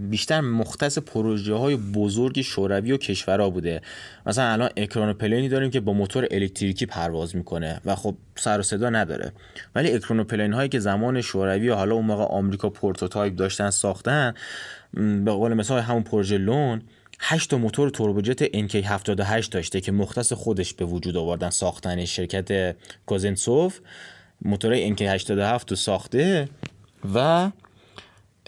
بیشتر 0.10 0.42
مختص 0.42 0.98
پروژه 0.98 1.54
های 1.54 1.76
بزرگ 1.76 2.42
شوروی 2.42 2.92
و 2.92 2.98
کشورها 2.98 3.50
بوده. 3.50 3.82
مثلا 4.26 4.52
الان 4.52 4.70
اکرانوپلینی 4.78 5.50
داریم 5.50 5.72
که 5.72 5.80
با 5.80 5.94
موتور 5.94 6.28
الکتریکی 6.32 6.86
پرواز 6.86 7.36
می‌کنه 7.36 7.82
و 7.86 7.96
خب 7.96 8.16
سر 8.36 8.60
و 8.60 8.64
صدا 8.64 8.90
نداره. 8.90 9.32
ولی 9.76 9.92
اکرانوپلین 9.92 10.54
هایی 10.54 10.70
که 10.70 10.80
زمان 10.80 11.22
شوروی 11.22 11.70
و 11.70 11.76
حالا 11.76 11.96
اون 11.96 12.06
موقع 12.06 12.24
آمریکا 12.24 12.70
prototype 12.70 13.36
داشتن 13.36 13.70
ساختن 13.70 14.34
به 14.94 15.32
قول 15.32 15.54
مثال 15.54 15.82
همون 15.82 16.04
پروژه 16.04 16.38
لون 16.38 16.82
8 17.20 17.50
تا 17.50 17.58
موتور 17.58 17.90
توربوجت 17.90 18.46
NK78 18.46 19.48
داشته 19.48 19.82
که 19.82 19.92
مختص 19.92 20.34
خودش 20.34 20.74
به 20.74 20.86
وجود 20.86 21.18
آوردن 21.18 21.50
ساختن 21.50 22.06
شرکت 22.06 22.76
کوزنسوف 23.06 23.80
موتور 24.42 24.96
NK87 24.96 25.70
رو 25.70 25.76
ساخته 25.76 26.50
و 27.16 27.50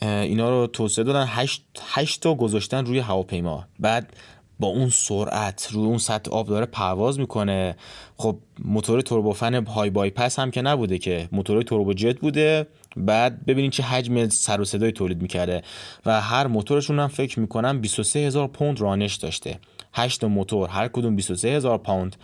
اینا 0.02 0.50
رو 0.50 0.68
توسعه 0.68 1.06
دادن 1.06 1.26
8 1.28 1.66
8 1.88 2.22
تا 2.22 2.36
گذاشتن 2.36 2.86
روی 2.86 3.00
هواپیما. 3.00 3.66
بعد 3.80 4.14
با 4.60 4.68
اون 4.68 4.90
سرعت 4.90 5.68
روی 5.72 5.86
اون 5.86 5.98
سطح 5.98 6.32
آب 6.32 6.48
داره 6.48 6.66
پرواز 6.66 7.20
می‌کنه. 7.20 7.76
خب 8.18 8.38
موتور 8.60 9.02
توربوفن 9.02 9.66
های 9.66 9.90
بایپس 9.90 10.40
هم 10.40 10.52
که 10.52 10.62
نبوده 10.62 10.98
که 10.98 11.30
موتور 11.32 11.62
توربوجت 11.62 12.20
بوده. 12.20 12.68
بعد 12.98 13.46
ببینید 13.46 13.72
چه 13.72 13.84
حجم 13.84 14.30
سر 14.30 14.62
و 14.62 14.66
صدای 14.66 14.92
تولید 14.92 15.22
می‌کرده 15.22 15.62
و 16.06 16.22
هر 16.22 16.48
موتورشون 16.48 17.00
هم 17.00 17.08
فکر 17.08 17.40
می‌کنم 17.40 17.82
23 17.82 18.20
هزار 18.20 18.48
پوند 18.48 18.82
رانش 18.82 19.16
داشته. 19.16 19.60
8 19.94 20.24
موتور 20.24 20.70
هر 20.70 20.88
کدوم 20.88 21.16
23 21.16 21.48
هزار 21.50 21.78
پوند. 21.78 22.16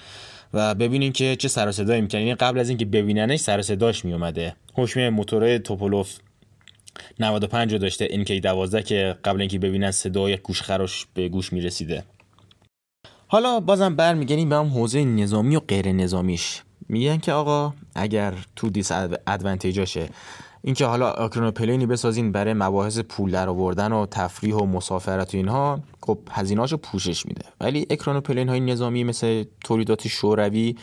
و 0.53 0.75
ببینین 0.75 1.11
که 1.11 1.35
چه 1.35 1.47
سر 1.47 1.67
و 1.67 1.71
صدایی 1.71 2.01
می‌کنه 2.01 2.21
یعنی 2.21 2.35
قبل 2.35 2.59
از 2.59 2.69
اینکه 2.69 2.85
ببیننش 2.85 3.39
سر 3.39 3.59
و 3.59 3.61
صداش 3.61 4.05
میومده 4.05 4.55
حکم 4.73 5.09
موتور 5.09 5.57
توپولوف 5.57 6.17
95 7.19 7.73
رو 7.73 7.77
داشته 7.77 8.07
NK 8.07 8.31
12 8.31 8.83
که 8.83 9.15
قبل 9.23 9.39
اینکه 9.39 9.59
ببینن 9.59 9.91
صدای 9.91 10.37
گوش 10.37 10.61
خراش 10.61 11.05
به 11.13 11.29
گوش 11.29 11.53
می‌رسیده. 11.53 12.03
حالا 13.27 13.59
بازم 13.59 13.95
برمیگردیم 13.95 14.49
به 14.49 14.55
هم 14.55 14.67
حوزه 14.67 15.03
نظامی 15.05 15.55
و 15.55 15.59
غیر 15.59 15.91
نظامیش. 15.91 16.61
میگن 16.89 17.17
که 17.17 17.31
آقا 17.31 17.73
اگر 17.95 18.33
تو 18.55 18.69
دیس 18.69 18.91
ادوانتیجاشه 19.27 20.09
اینکه 20.65 20.85
حالا 20.85 21.11
آکرونوپلینی 21.11 21.85
بسازین 21.85 22.31
برای 22.31 22.53
مباحث 22.53 22.99
پول 22.99 23.31
در 23.31 23.49
آوردن 23.49 23.91
و 23.91 24.05
تفریح 24.05 24.55
و 24.55 24.65
مسافرت 24.65 25.33
و 25.33 25.37
اینها 25.37 25.79
خب 26.01 26.19
هزینه‌اشو 26.31 26.77
پوشش 26.77 27.25
میده. 27.25 27.45
ولی 27.61 27.87
اکرانوپلین 27.89 28.49
های 28.49 28.59
نظامی 28.59 29.03
مثل 29.03 29.43
تولیدات 29.63 30.07
شوروی 30.07 30.75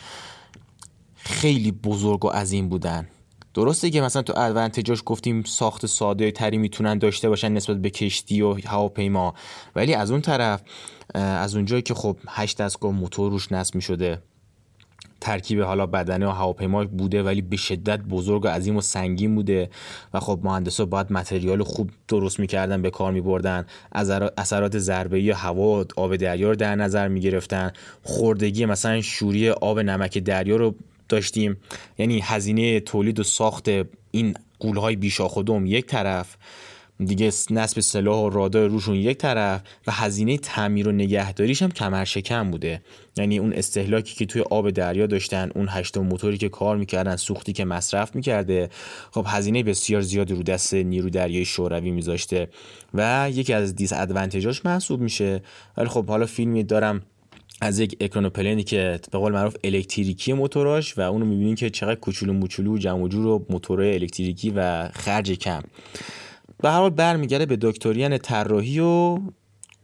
خیلی 1.15 1.71
بزرگ 1.71 2.25
و 2.25 2.29
عظیم 2.29 2.69
بودن. 2.69 3.07
درسته 3.53 3.89
که 3.89 4.01
مثلا 4.01 4.21
تو 4.21 4.33
ادوانتیجاش 4.37 5.01
گفتیم 5.05 5.43
ساخت 5.43 5.85
ساده 5.85 6.31
تری 6.31 6.57
می‌تونن 6.57 6.97
داشته 6.97 7.29
باشن 7.29 7.51
نسبت 7.51 7.77
به 7.77 7.89
کشتی 7.89 8.41
و 8.41 8.53
هواپیما 8.65 9.33
ولی 9.75 9.93
از 9.93 10.11
اون 10.11 10.21
طرف 10.21 10.61
از 11.15 11.55
اونجایی 11.55 11.81
که 11.81 11.93
خب 11.93 12.17
هشت 12.27 12.61
دستگاه 12.61 12.91
موتور 12.91 13.31
روش 13.31 13.51
نصب 13.51 13.75
می‌شده 13.75 14.21
ترکیب 15.21 15.61
حالا 15.61 15.85
بدنه 15.85 16.27
و 16.27 16.29
هواپیما 16.29 16.85
بوده 16.85 17.23
ولی 17.23 17.41
به 17.41 17.57
شدت 17.57 17.99
بزرگ 17.99 18.45
و 18.45 18.47
عظیم 18.47 18.77
و 18.77 18.81
سنگین 18.81 19.35
بوده. 19.35 19.69
و 20.13 20.19
خب 20.19 20.39
مهندسا 20.43 20.85
باید 20.85 21.11
متریال 21.11 21.63
خوب 21.63 21.89
درست 22.07 22.39
می‌کردن 22.39 22.81
به 22.81 22.89
کار 22.89 23.11
میبردن. 23.11 23.65
اثرات 24.37 24.77
ضربه 24.77 25.21
یا 25.21 25.35
هوا 25.35 25.85
آب 25.95 26.15
دریا 26.15 26.49
رو 26.49 26.55
در 26.55 26.75
نظر 26.75 27.07
می‌گرفتن. 27.07 27.71
خوردگی 28.03 28.65
مثلا 28.65 29.01
شوری 29.01 29.49
آب 29.49 29.79
نمک 29.79 30.17
دریا 30.17 30.55
رو 30.55 30.75
داشتیم. 31.09 31.57
یعنی 31.97 32.19
هزینه 32.23 32.79
تولید 32.79 33.19
و 33.19 33.23
ساخت 33.23 33.69
این 34.11 34.33
قولهای 34.59 34.95
بیشاخ 34.95 35.37
و 35.37 35.43
دوم 35.43 35.65
یک 35.65 35.85
طرف. 35.85 36.37
دیگه 37.05 37.31
نصب 37.51 37.79
سلاح 37.79 38.19
و 38.19 38.29
رادار 38.29 38.67
روشون 38.67 38.95
یک 38.95 39.17
طرف 39.17 39.61
و 39.87 39.91
هزینه 39.91 40.37
تعمیر 40.37 40.87
و 40.87 40.91
نگهداریش 40.91 41.61
هم 41.61 41.71
کمر 41.71 42.05
شکم 42.05 42.51
بوده. 42.51 42.81
یعنی 43.17 43.39
اون 43.39 43.53
استهلاکی 43.53 44.15
که 44.15 44.25
توی 44.25 44.41
آب 44.41 44.69
دریا 44.69 45.07
داشتن 45.07 45.51
اون 45.55 45.67
هشت 45.69 45.97
موتوری 45.97 46.37
که 46.37 46.49
کار 46.49 46.77
می‌کردن 46.77 47.15
سوختی 47.15 47.53
که 47.53 47.65
مصرف 47.65 48.15
می‌کرده 48.15 48.69
خب 49.11 49.25
هزینه 49.27 49.63
بسیار 49.63 50.01
زیادی 50.01 50.33
رو 50.33 50.43
دست 50.43 50.73
نیرو 50.73 51.09
دریای 51.09 51.45
شوروی 51.45 51.91
میذاشته 51.91 52.47
و 52.93 53.29
یکی 53.33 53.53
از 53.53 53.75
دیس 53.75 53.93
ادوانتیجاش 53.93 54.65
محسوب 54.65 55.01
میشه. 55.01 55.41
ولی 55.77 55.87
خب 55.87 56.05
حالا 56.05 56.25
فیلمی 56.25 56.63
دارم 56.63 57.01
از 57.61 57.79
یک 57.79 57.97
اکرانوپلنی 58.01 58.63
که 58.63 58.99
به 59.11 59.17
قول 59.17 59.31
معروف 59.31 59.55
الکتریکی 59.63 60.33
موتوراش 60.33 60.97
و 60.97 61.01
اونو 61.01 61.25
می‌بینین 61.25 61.55
که 61.55 61.69
چقدر 61.69 61.95
کوچولو 61.95 62.33
موچولو 62.33 62.77
جمع 62.77 63.01
و 63.01 63.07
جور 63.07 63.25
و 63.25 63.45
موتور 63.49 63.81
الکتریکی 63.81 64.53
و 64.55 64.87
خرج 64.87 65.31
کم. 65.31 65.61
به 66.61 66.69
هر 66.69 66.77
حال 66.77 66.89
برمیگرده 66.89 67.45
به 67.45 67.57
دکتریان 67.61 68.17
طراحی 68.17 68.79
و 68.79 69.19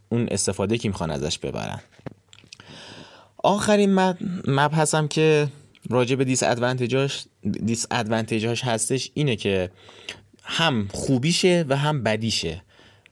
اون 0.10 0.28
استفاده 0.32 0.78
که 0.78 0.90
می‌خوان 0.90 1.12
ازش 1.12 1.38
ببرن. 1.40 1.80
آخرین 3.38 4.14
مبحثم 4.48 5.08
که 5.08 5.48
راجع 5.90 6.16
به 6.16 6.24
دیس 6.24 6.44
ادوانتیجاش 6.44 7.26
دیس 7.66 7.86
ادوانتیجاش 7.92 8.64
هستش 8.64 9.12
اینه 9.14 9.36
که 9.36 9.72
هم 10.44 10.88
خوبیشه 10.94 11.66
و 11.70 11.78
هم 11.78 12.04
بدیشه. 12.04 12.62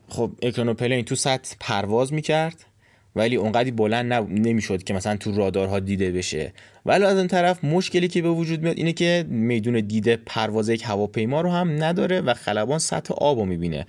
خب 0.09 0.31
اکرانوپلین 0.41 1.05
تو 1.05 1.15
سطح 1.15 1.55
پرواز 1.59 2.13
می‌کرد. 2.13 2.65
ولی 3.15 3.35
اونقدی 3.35 3.71
بلند 3.71 4.13
نمی‌شد 4.13 4.83
که 4.83 4.93
مثلا 4.93 5.17
تو 5.17 5.35
رادارها 5.35 5.79
دیده 5.79 6.11
بشه. 6.11 6.53
ولی 6.85 7.03
از 7.03 7.17
اون 7.17 7.27
طرف 7.27 7.63
مشکلی 7.63 8.07
که 8.07 8.21
به 8.21 8.29
وجود 8.29 8.61
میاد 8.61 8.77
اینه 8.77 8.93
که 8.93 9.25
میدون 9.29 9.79
دیده 9.79 10.17
پرواز 10.25 10.69
یک 10.69 10.83
هواپیما 10.85 11.41
رو 11.41 11.49
هم 11.51 11.83
نداره 11.83 12.21
و 12.21 12.33
خلبان 12.33 12.79
سطح 12.79 13.13
آب 13.13 13.39
رو 13.39 13.45
می‌بینه. 13.45 13.85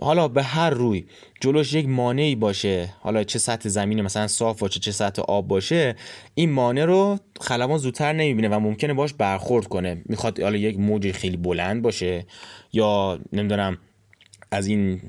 حالا 0.00 0.28
به 0.28 0.42
هر 0.42 0.70
روی 0.70 1.04
جلوش 1.40 1.72
یک 1.72 1.88
مانعی 1.88 2.34
باشه 2.34 2.94
حالا 3.00 3.24
چه 3.24 3.38
سطح 3.38 3.68
زمین 3.68 4.02
مثلا 4.02 4.26
صاف 4.26 4.60
باشه 4.60 4.80
چه 4.80 4.92
سطح 4.92 5.22
آب 5.22 5.48
باشه 5.48 5.96
این 6.34 6.50
مانع 6.50 6.84
رو 6.84 7.18
خلبان 7.40 7.78
زودتر 7.78 8.12
نمی‌بینه 8.12 8.48
و 8.48 8.58
ممکنه 8.60 8.94
باش 8.94 9.14
برخورد 9.14 9.66
کنه. 9.66 10.02
می‌خواد 10.06 10.40
حالا 10.40 10.56
یک 10.56 10.78
موج 10.78 11.12
خیلی 11.12 11.36
بلند 11.36 11.82
باشه 11.82 12.26
یا 12.72 13.18
نمی‌دونم 13.32 13.78
از 14.50 14.66
این 14.66 15.00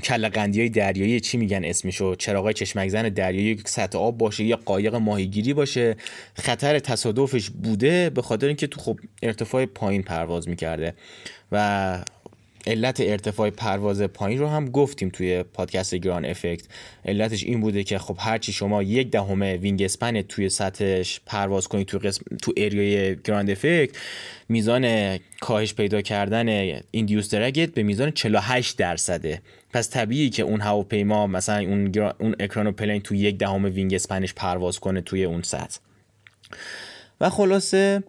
کلقندی 0.00 0.60
های 0.60 0.68
دریایی 0.68 1.20
چی 1.20 1.38
میگن 1.38 1.64
اسمشو؟ 1.64 2.14
چراغای 2.14 2.54
چشمک 2.54 2.88
زن 2.88 3.08
دریایی 3.08 3.62
سطح 3.66 3.98
آب 3.98 4.18
باشه 4.18 4.44
یا 4.44 4.58
قایق 4.64 4.94
ماهیگیری 4.94 5.54
باشه؟ 5.54 5.96
خطر 6.34 6.78
تصادفش 6.78 7.50
بوده 7.50 8.10
به 8.10 8.22
خاطر 8.22 8.46
اینکه 8.46 8.66
تو 8.66 8.80
خب 8.80 9.00
ارتفاع 9.22 9.66
پایین 9.66 10.02
پرواز 10.02 10.48
می‌کرده 10.48 10.94
و 11.52 11.98
علت 12.66 13.00
ارتفاع 13.00 13.50
پرواز 13.50 14.02
پایین 14.02 14.38
رو 14.38 14.48
هم 14.48 14.70
گفتیم 14.70 15.08
توی 15.08 15.42
پادکست 15.42 15.94
ground 15.94 16.24
effect. 16.24 16.66
علتش 17.04 17.44
این 17.44 17.60
بوده 17.60 17.84
که 17.84 17.98
خب 17.98 18.16
هرچی 18.18 18.52
شما 18.52 18.82
یک 18.82 19.10
دهم 19.10 19.40
wingspan 19.40 20.22
توی 20.22 20.48
سطحش 20.48 21.20
پرواز 21.26 21.68
کنید 21.68 21.86
تو 21.86 21.98
قسم 21.98 22.22
تو 22.42 22.52
area 22.56 23.16
ی 23.16 23.21
ground 23.21 23.50
effect 23.50 23.90
میزان 24.48 25.16
کاهش 25.40 25.74
پیدا 25.74 26.00
کردن 26.02 26.80
induced 26.90 27.30
drag 27.30 27.65
ت 27.65 27.74
به 27.74 27.82
میزان 27.82 28.10
48 28.10 28.76
درصده. 28.76 29.42
پس 29.72 29.90
طبیعی 29.90 30.30
که 30.30 30.42
اون 30.42 30.60
هواپیما 30.60 31.26
مثلا 31.26 31.58
اون 31.58 31.98
اون 32.20 32.36
اکرانوپلین 32.40 33.00
تو 33.00 33.14
یک 33.14 33.38
دهم 33.38 33.64
wingspan 33.64 33.94
ش 33.94 34.34
پرواز 34.34 34.80
کنه 34.80 35.00
توی 35.00 35.24
اون 35.24 35.42
سطح. 35.42 35.78
و 37.20 37.30
خلاصه 37.30 38.02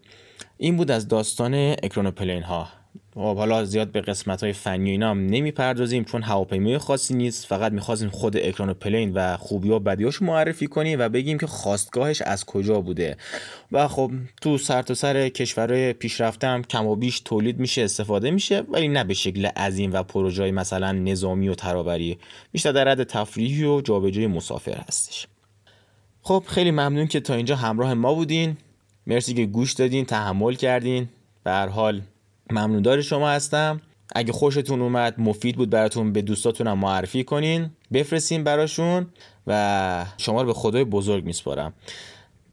این 0.58 0.78
بود 0.78 0.92
از 0.92 1.08
داستان 1.08 1.54
اکرانوپلین 1.84 2.44
ها 2.44 2.81
خب 3.14 3.38
حالا 3.38 3.66
زیاد 3.66 3.92
به 3.92 4.02
قسمت 4.02 4.44
های 4.44 4.54
فنی 4.54 4.90
اینا 4.90 5.10
هم 5.10 5.26
نمی‌پردازیم 5.26 6.04
چون 6.04 6.24
هواپیمای 6.24 6.78
خاصی 6.78 7.14
نیست. 7.14 7.46
فقط 7.46 7.72
می‌خواستیم 7.72 8.10
خود 8.10 8.38
اکران 8.38 8.74
پلین 8.74 9.14
و 9.14 9.38
خوبی 9.38 9.70
و 9.70 9.80
بدیاش 9.80 10.22
معرفی 10.22 10.68
کنیم 10.68 11.00
و 11.00 11.10
بگیم 11.10 11.38
که 11.38 11.48
خواستگاهش 11.48 12.22
از 12.22 12.46
کجا 12.46 12.82
بوده. 12.82 13.18
و 13.72 13.88
خب 13.88 14.12
تو 14.42 14.58
سر 14.58 14.82
تا 14.82 14.94
سر 14.94 15.30
کشورهای 15.30 15.94
پیشرفته 15.94 16.48
هم 16.48 16.64
کم 16.64 16.86
و 16.86 16.96
بیش 16.96 17.20
تولید 17.20 17.60
میشه 17.60 17.82
استفاده 17.82 18.32
میشه 18.32 18.64
ولی 18.70 18.88
نه 18.88 19.04
به 19.04 19.14
شکل 19.14 19.46
عظیم 19.46 19.94
و 19.94 20.04
پروژه 20.04 20.52
مثلا 20.52 20.92
نظامی 20.92 21.50
و 21.50 21.56
ترابری. 21.56 22.18
بیشتر 22.52 22.72
در 22.72 22.88
حد 22.88 23.04
تفریحی 23.04 23.64
و 23.64 23.82
جابجایی 23.82 24.28
مسافر 24.28 24.78
هستش. 24.88 25.28
خب 26.22 26.44
خیلی 26.48 26.72
ممنون 26.72 27.08
که 27.08 27.20
تا 27.20 27.34
اینجا 27.34 27.56
همراه 27.56 27.94
ما 27.94 28.14
بودین. 28.14 28.58
مرسی 29.08 29.34
که 29.34 29.46
گوش 29.46 29.74
دادین 29.74 30.06
تحمل 30.06 30.54
کردین. 30.54 31.10
به 31.44 31.52
هر 31.52 31.68
حال 31.68 32.02
ممنون. 32.52 33.02
شما 33.02 33.30
هستم. 33.30 33.82
اگه 34.16 34.34
خوشتون 34.34 34.82
اومد 34.82 35.16
مفید 35.18 35.56
بود 35.56 35.70
براتون 35.70 36.14
به 36.14 36.22
دوستاتونم 36.22 36.80
معرفی 36.80 37.24
کنین. 37.24 37.70
بفرستین 37.94 38.44
براشون 38.44 39.08
و 39.48 40.06
شما 40.18 40.42
رو 40.42 40.48
به 40.48 40.54
خدای 40.54 40.84
بزرگ 40.84 41.26
میسپارم. 41.26 41.74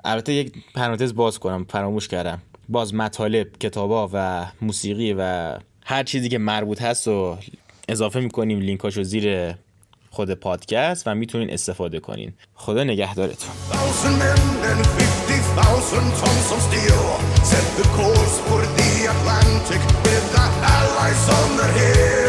البته 0.05 0.33
یک 0.33 0.53
پرانتز 0.75 1.15
باز 1.15 1.39
کنم 1.39 1.67
فراموش 1.69 2.09
کردم. 2.09 2.43
باز 2.69 2.95
مطالب 2.95 3.59
کتابا 3.61 4.11
و 4.13 4.47
موسیقی 4.63 5.15
و 5.19 5.55
هر 5.85 6.03
چیزی 6.03 6.29
که 6.29 6.39
مربوط 6.39 6.83
هست 6.83 7.09
و 7.09 7.39
اضافه 7.89 8.21
می‌کنیم 8.21 8.61
لینکاشو 8.61 9.03
زیر 9.03 9.55
خود 10.11 10.35
پادکست 10.35 11.07
و 11.07 11.15
می‌تونین 11.15 11.51
استفاده 11.51 12.01
کنین. 12.01 12.33
خدا 12.55 12.85
نگهدارتون. 12.85 13.51
Atlantic 19.09 19.81
with 20.05 20.33
the 20.33 20.47
allies 20.63 21.29
on 21.31 21.57
the 21.57 21.67
hill. 21.79 22.28